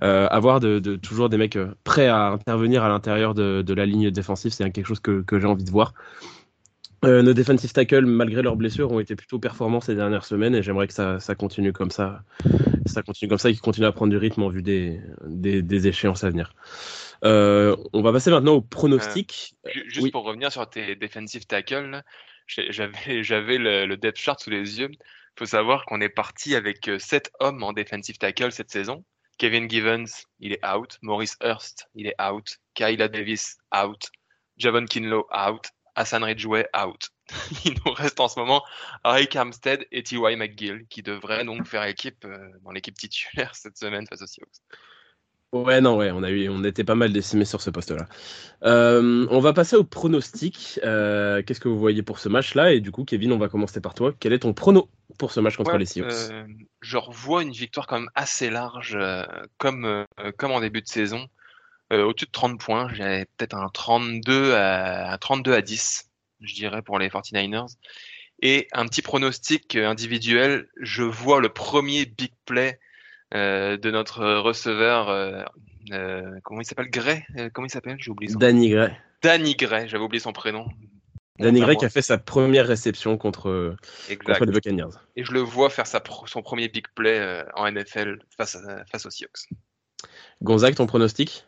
[0.02, 0.60] euh, avoir
[1.04, 4.88] toujours des mecs euh, prêts à intervenir à l'intérieur de, la ligne défensive, c'est quelque
[4.88, 5.94] chose que j'ai envie de voir.
[7.04, 10.62] Euh, nos defensive tackles, malgré leurs blessures, ont été plutôt performants ces dernières semaines et
[10.62, 12.24] j'aimerais que ça, ça, continue comme ça.
[12.86, 15.64] Ça continue comme ça et qu'ils continuent à prendre du rythme en vue des, des,
[15.64, 16.54] des échéances à venir.
[17.24, 19.56] Euh, on va passer maintenant au pronostic.
[19.66, 20.12] Euh, juste oui.
[20.12, 22.04] pour revenir sur tes defensive tackles,
[22.48, 22.92] j'avais
[23.24, 24.90] j'avais le, le, depth chart sous les yeux.
[24.92, 29.04] Il faut savoir qu'on est parti avec 7 euh, hommes en defensive tackle cette saison.
[29.38, 30.98] Kevin Givens, il est out.
[31.02, 32.58] Maurice Hurst, il est out.
[32.76, 34.10] Kyla Davis, out.
[34.58, 35.70] Javon Kinlow, out.
[35.96, 37.10] Hassan Ridgeway, out.
[37.66, 38.64] il nous reste en ce moment
[39.04, 40.36] Harry Armstead et T.Y.
[40.38, 42.28] McGill qui devraient donc faire équipe
[42.64, 44.62] dans l'équipe titulaire cette semaine face aux Seahawks.
[45.54, 48.06] Ouais, non, ouais, on, a eu, on était pas mal décimés sur ce poste-là.
[48.64, 50.80] Euh, on va passer au pronostic.
[50.86, 52.72] Euh, Qu'est-ce que vous voyez pour ce match-là?
[52.72, 54.14] Et du coup, Kevin, on va commencer par toi.
[54.18, 56.32] Quel est ton prono pour ce match contre ouais, les Seahawks?
[56.32, 56.46] euh,
[56.80, 59.26] Je revois une victoire quand même assez large, euh,
[59.58, 60.06] comme, euh,
[60.38, 61.28] comme en début de saison.
[61.92, 66.10] Au-dessus de 30 points, j'avais peut-être un 32 à, un 32 à 10,
[66.42, 67.76] je dirais, pour les 49ers.
[68.42, 72.80] Et un petit pronostic individuel, je vois le premier big play
[73.34, 75.44] euh, de notre receveur, euh,
[75.92, 76.90] euh, comment il s'appelle?
[76.90, 77.24] Gray?
[77.54, 77.98] Comment il s'appelle?
[78.00, 78.92] J'ai oublié son Danny Gray.
[79.22, 80.66] Danny Gray, j'avais oublié son prénom.
[81.40, 83.76] Danny Gray Contrairement- qui a fait sa première réception contre,
[84.26, 84.98] contre les Buccaneers.
[85.16, 88.86] Et je le vois faire sa son premier big play euh, en NFL face, à-
[88.86, 89.50] face aux Seahawks.
[90.42, 91.46] Gonzague, ton pronostic?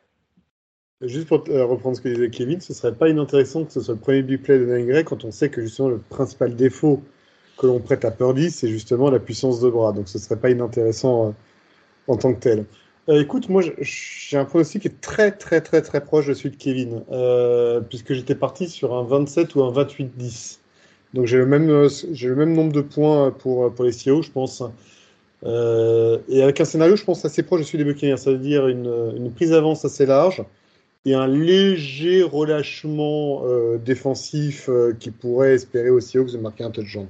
[1.05, 3.95] Juste pour euh, reprendre ce que disait Kevin, ce serait pas inintéressant que ce soit
[3.95, 7.01] le premier big play de Gray quand on sait que justement le principal défaut
[7.57, 9.91] que l'on prête à Purdy, c'est justement la puissance de bras.
[9.91, 11.31] Donc ce serait pas inintéressant euh,
[12.07, 12.65] en tant que tel.
[13.09, 16.51] Euh, écoute, moi j'ai un pronostic qui est très très très très proche de celui
[16.51, 17.03] de Kevin,
[17.89, 20.59] puisque j'étais parti sur un 27 ou un 28-10.
[21.13, 24.63] Donc j'ai le même le même nombre de points pour pour les Seahawks, je pense.
[25.45, 28.69] Et avec un scénario, je pense assez proche de celui des Buccaneers, ça veut dire
[28.69, 30.43] une, une prise d'avance assez large
[31.05, 36.71] et un léger relâchement euh, défensif euh, qui pourrait espérer aux Seahawks de marquer un
[36.71, 37.07] touchdown,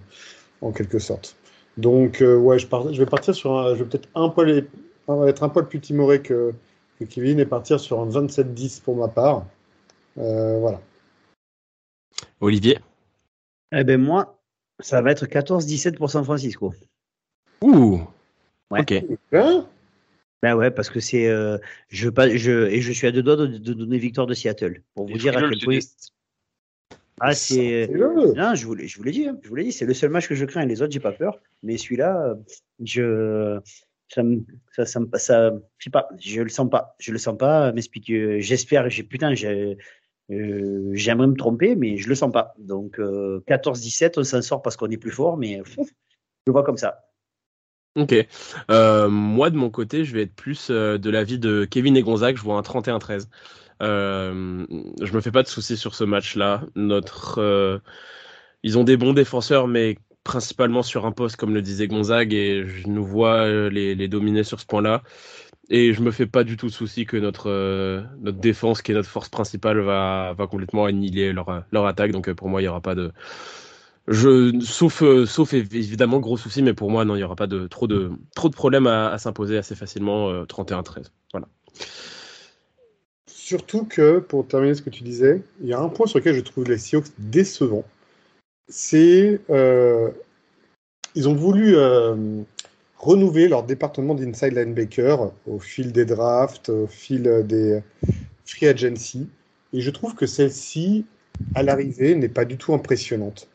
[0.62, 1.36] en quelque sorte.
[1.78, 3.76] Donc, euh, ouais, je, pars- je vais partir sur un.
[3.76, 4.66] Je vais peut-être un poil,
[5.08, 6.54] un- être un poil plus timoré que,
[7.00, 9.46] que Kevin et partir sur un 27-10 pour ma part.
[10.18, 10.80] Euh, voilà.
[12.41, 12.80] Olivier?
[13.72, 14.39] Eh ben moi,
[14.80, 16.74] ça va être 14-17 pour San Francisco.
[17.62, 18.02] Ouh
[18.70, 18.82] Ouais.
[18.82, 19.04] Ok.
[19.34, 19.66] Hein?
[20.44, 23.24] Ben ouais, parce que c'est, euh, je veux pas, je et je suis à deux
[23.24, 25.80] doigts de, de donner victoire de Seattle pour vous dire à quel point.
[27.22, 27.88] Ah c'est.
[28.36, 29.94] Non, je vous, l'ai- je vous l'ai dit, hein, je vous l'ai dit, c'est le
[29.94, 31.39] seul match que je crains et les autres, j'ai pas peur.
[31.62, 32.36] Mais celui-là, euh,
[32.84, 33.58] je,
[34.10, 34.44] ça me,
[34.76, 37.72] ça, ça me, ça, je sais pas, je le sens pas, je le sens pas.
[37.72, 39.78] M'explique, euh, j'espère, j'ai, putain, j'ai,
[40.30, 42.54] euh, j'aimerais me tromper, mais je le sens pas.
[42.58, 45.84] Donc, euh, 14-17, on s'en sort parce qu'on est plus fort, mais pff, je
[46.48, 47.06] le vois comme ça.
[47.96, 48.16] Ok.
[48.72, 52.02] Euh, moi, de mon côté, je vais être plus euh, de l'avis de Kevin et
[52.02, 52.38] Gonzague.
[52.38, 53.28] Je vois un 31-13.
[53.84, 54.66] Euh,
[55.02, 56.64] je me fais pas de soucis sur ce match-là.
[56.76, 57.80] Notre, euh,
[58.64, 62.66] ils ont des bons défenseurs, mais principalement sur un poste, comme le disait Gonzague, et
[62.68, 65.04] je nous vois euh, les, les dominer sur ce point-là.
[65.70, 68.91] Et je me fais pas du tout de soucis que notre, euh, notre défense, qui
[68.91, 72.12] est notre force principale, va, va complètement annihiler leur, leur attaque.
[72.12, 73.12] Donc pour moi, il y aura pas de,
[74.12, 78.12] sauf, euh, évidemment gros souci, mais pour moi, non, il n'y aura pas trop de
[78.34, 80.30] problèmes à, s'imposer assez facilement.
[80.30, 81.08] euh, 31-13.
[81.32, 81.47] Voilà.
[83.28, 86.36] Surtout que, pour terminer ce que tu disais, il y a un point sur lequel
[86.36, 87.86] je trouve les Seahawks décevants.
[88.68, 89.41] C'est.
[89.49, 90.10] euh,
[91.16, 92.41] ils ont voulu euh,
[92.97, 97.82] renouveler leur département d'inside linebacker au fil des drafts, au fil des
[98.45, 99.30] free agency.
[99.74, 101.06] Et je trouve que celle-ci,
[101.56, 103.47] à l'arrivée, n'est pas du tout impressionnante.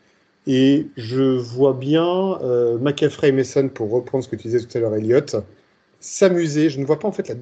[0.51, 4.75] Et je vois bien euh, McAfee et Mason, pour reprendre ce que tu disais tout
[4.75, 5.35] à l'heure, Elliott,
[5.99, 6.71] s'amuser.
[6.71, 7.35] Je ne vois pas en fait la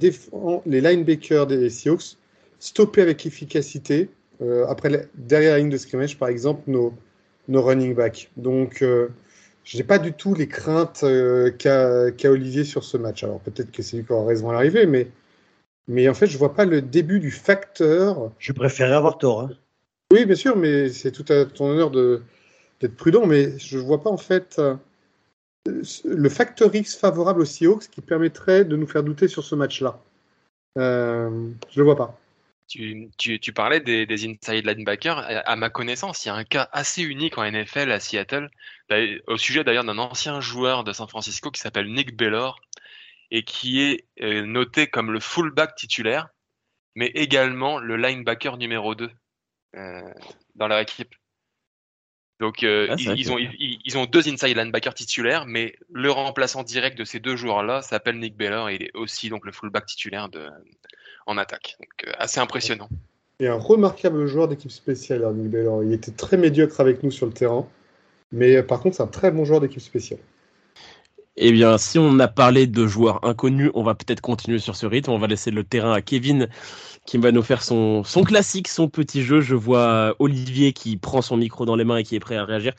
[0.66, 2.18] les linebackers des Seahawks
[2.60, 4.10] stopper avec efficacité
[4.42, 6.94] euh, après la- derrière la ligne de scrimmage, par exemple, nos,
[7.48, 8.30] nos running backs.
[8.36, 9.08] Donc, euh,
[9.64, 13.24] je n'ai pas du tout les craintes euh, qu'a qu'a Olivier sur ce match.
[13.24, 15.08] Alors, peut-être que c'est lui qui aura raison à l'arrivée, mais,
[15.88, 18.32] mais en fait, je ne vois pas le début du facteur.
[18.40, 19.44] Je préférerais avoir tort.
[19.44, 19.52] Hein.
[20.12, 22.22] Oui, bien sûr, mais c'est tout à ton honneur de-
[22.80, 24.76] d'être prudent, mais je ne vois pas en fait euh,
[26.06, 30.00] le facteur X favorable aux Seahawks qui permettrait de nous faire douter sur ce match-là.
[30.78, 31.30] Euh,
[31.70, 32.20] je ne le vois pas.
[32.68, 33.10] Tu,
[33.56, 35.24] parlais des, inside linebackers.
[35.46, 38.50] À, ma connaissance, il y a un cas assez unique en NFL à Seattle,
[39.28, 42.60] au sujet d'ailleurs d'un ancien joueur de San Francisco qui s'appelle Nick Bellor
[43.32, 46.28] et qui est euh, noté comme le fullback titulaire,
[46.96, 49.10] mais également le linebacker numéro 2
[49.76, 50.02] euh,
[50.56, 51.16] dans leur équipe.
[52.40, 56.64] Donc euh, Ah, ils, ont, ils, ils ont deux inside linebackers titulaires, mais le remplaçant
[56.64, 59.86] direct de ces deux joueurs-là s'appelle Nick Bellor et il est aussi donc le fullback
[59.86, 60.48] titulaire de,
[61.26, 61.76] en attaque.
[61.80, 62.90] Donc euh, assez impressionnant.
[63.40, 65.84] Et un remarquable joueur d'équipe spéciale, Ernie Bellor.
[65.84, 67.68] Il était très médiocre avec nous sur le terrain,
[68.32, 70.20] mais euh, par contre, c'est un très bon joueur d'équipe spéciale.
[71.40, 74.88] Eh bien, si on a parlé de joueurs inconnus, on va peut-être continuer sur ce
[74.88, 75.12] rythme.
[75.12, 76.50] On va laisser le terrain à Kevin
[77.08, 79.40] qui va nous faire son, son classique, son petit jeu.
[79.40, 82.44] Je vois Olivier qui prend son micro dans les mains et qui est prêt à
[82.44, 82.74] réagir.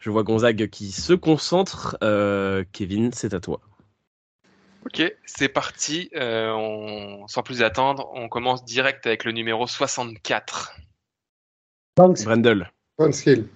[0.00, 1.96] Je vois Gonzague qui se concentre.
[2.02, 3.60] Euh, Kevin, c'est à toi.
[4.84, 6.10] Ok, c'est parti.
[6.16, 10.76] Euh, on, sans plus attendre, on commence direct avec le numéro 64.
[11.96, 12.72] Banks, Brendel.
[12.98, 13.48] Brendel.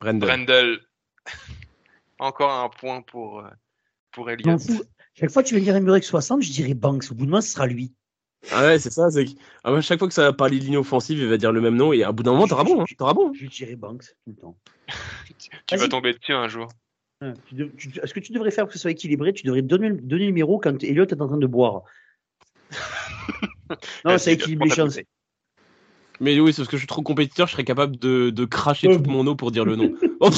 [0.00, 0.80] Brendel.
[2.18, 3.50] Encore un point pour, euh,
[4.12, 4.82] pour fous.
[5.12, 7.10] Chaque fois que tu vas me dire un numéro avec 60, je dirais Banks.
[7.10, 7.92] Au bout de moi, ce sera lui.
[8.52, 9.10] Ah ouais, c'est ça.
[9.10, 9.30] C'est que-
[9.64, 11.74] ah chaque fois que ça va parler de ligne offensive, il va dire le même
[11.76, 12.82] nom et à bout d'un moment, t'auras bon.
[12.82, 13.32] Hein, t'auras bon.
[13.34, 14.56] Je dirais Banks tout le temps.
[15.66, 16.68] Tu, vas tomber dessus un jour.
[17.20, 19.32] Hein, tu dev- tu- Est-ce que tu devrais faire pour que ce soit équilibré?
[19.32, 21.82] Tu devrais donner, donner le numéro quand Elliot est en train de boire.
[24.04, 24.98] non, ça équilibre les chances.
[26.20, 28.88] Mais oui, c'est parce que je suis trop compétiteur, je serais capable de, de cracher
[28.90, 28.96] Oh.
[28.96, 29.92] toute mon eau pour dire le nom.
[30.20, 30.30] Oh.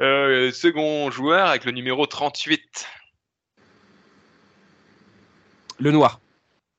[0.00, 2.86] Euh, second joueur avec le numéro 38.
[5.78, 6.20] Le noir.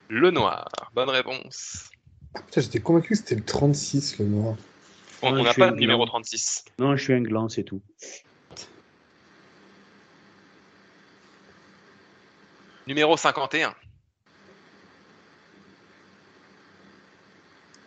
[0.09, 0.69] Le noir.
[0.93, 1.89] Bonne réponse.
[2.33, 4.55] Ah, putain, j'étais convaincu que c'était le 36, le noir.
[5.21, 6.07] On n'a pas de numéro gland.
[6.07, 6.65] 36.
[6.77, 7.81] Non, je suis un gland, c'est tout.
[12.87, 13.75] Numéro 51.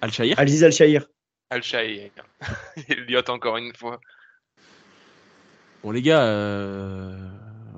[0.01, 1.07] Al-Shahir Aziz Al-Shahir.
[1.51, 2.11] Al-Shahir.
[2.89, 4.01] Elliot encore une fois.
[5.83, 7.29] Bon, les gars, euh...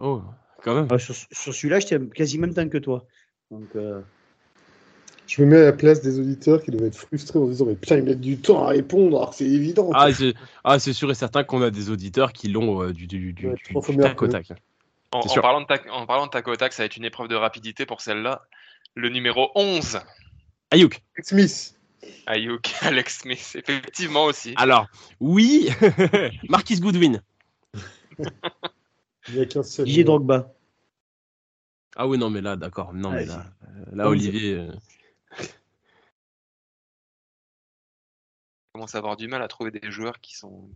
[0.01, 0.22] oh,
[0.62, 0.89] quand même.
[0.91, 3.07] Ah, sur sur celui-là, j'étais quasi même temps que toi.
[3.51, 4.01] Donc, euh,
[5.26, 7.66] Je me mets à la place des auditeurs qui doivent être frustrés en se disant
[7.66, 9.90] Mais putain, ils mettent du temps à répondre alors que c'est évident.
[9.95, 10.34] Ah, c'est
[10.64, 13.47] ah, c'est sûr et certain qu'on a des auditeurs qui l'ont euh, du, du, du,
[13.49, 14.49] Ouais, du- trois fois du mieux tac au que- tac.
[15.12, 17.28] En, parlant de tac, en parlant de tac au tac, ça va être une épreuve
[17.28, 18.42] de rapidité pour celle-là.
[18.97, 20.01] Le numéro 11.
[20.72, 21.01] Ayouk.
[21.22, 21.76] Smith.
[22.26, 24.55] Ayuk, Alex Smith, effectivement aussi.
[24.57, 24.88] Alors,
[25.20, 25.68] oui,
[26.49, 27.22] Marquis Goodwin.
[29.28, 29.86] Il n'y a qu'un seul.
[30.05, 30.53] Drogba.
[31.97, 32.92] Ah oui, non, mais là, d'accord.
[32.92, 34.55] Non, mais là, euh, là Olivier.
[34.55, 34.72] euh,
[35.38, 35.47] Je
[38.72, 40.68] commence à avoir du mal à trouver des joueurs qui sont.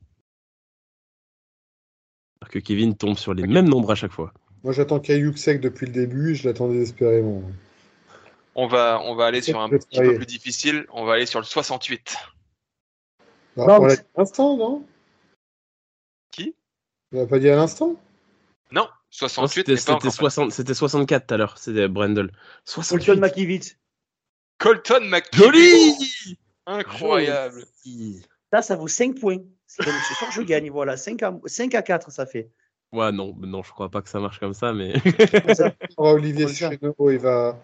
[2.41, 4.33] alors que Kevin tombe sur les mêmes nombres à chaque fois.
[4.63, 7.43] Moi, j'attends Caillou sec depuis le début et je l'attends désespérément.
[8.55, 10.87] On va, on va aller sur un petit peu plus difficile.
[10.91, 12.17] On va aller sur le 68.
[13.57, 14.87] Bah, Non, on l'a mais- dit à l'instant, non?
[16.33, 16.55] Qui?
[17.13, 17.97] On l'a pas dit à l'instant?
[18.71, 21.59] Non, Non, 68 C'était n'est pas c'était encore 60 c'était 64 tout à l'heure.
[21.59, 22.27] C'était Brendel.
[22.27, 23.15] Colton 68.
[23.21, 23.77] Makiewicz.
[24.59, 25.37] Colton McKee.
[25.37, 27.65] Joli Incroyable.
[28.53, 29.39] Ça, ça vaut 5 points.
[29.67, 30.71] Ce soir, je gagne.
[30.71, 32.51] Voilà, 5 à, 5 à 4, ça fait.
[32.93, 34.95] Ouais, non, non, je crois pas que ça marche comme ça, mais.
[35.97, 36.49] Oh, Olivier.
[36.49, 37.59] Chéneau, il va,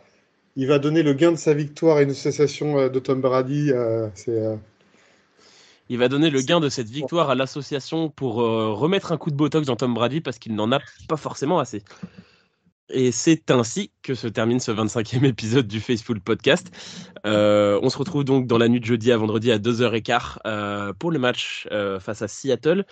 [0.56, 3.70] il va donner le gain de sa victoire à une association euh, de Tom Brady.
[3.72, 4.56] euh, c'est, euh,
[5.88, 9.30] Il va donner le gain de cette victoire à l'association pour euh, remettre un coup
[9.30, 11.82] de botox dans Tom Brady parce qu'il n'en a pas forcément assez.
[12.90, 16.70] Et c'est ainsi que se termine ce 25e épisode du Faceful Podcast.
[17.26, 20.92] Euh, on se retrouve donc dans la nuit de jeudi à vendredi à 2h15 euh,
[20.98, 22.84] pour le match euh, face à Seattle.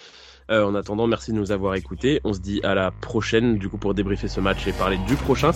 [0.50, 2.20] Euh, en attendant, merci de nous avoir écoutés.
[2.24, 5.14] On se dit à la prochaine du coup pour débriefer ce match et parler du
[5.14, 5.50] prochain.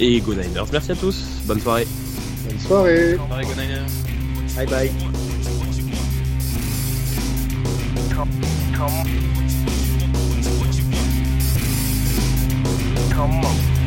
[0.00, 1.42] Et Go Niners, merci à tous.
[1.46, 1.86] Bonne soirée.
[2.46, 3.16] bonne soirée.
[3.30, 3.86] Bye, Go Niners.
[4.54, 5.27] Bye bye.
[8.18, 9.04] Come
[13.44, 13.77] on.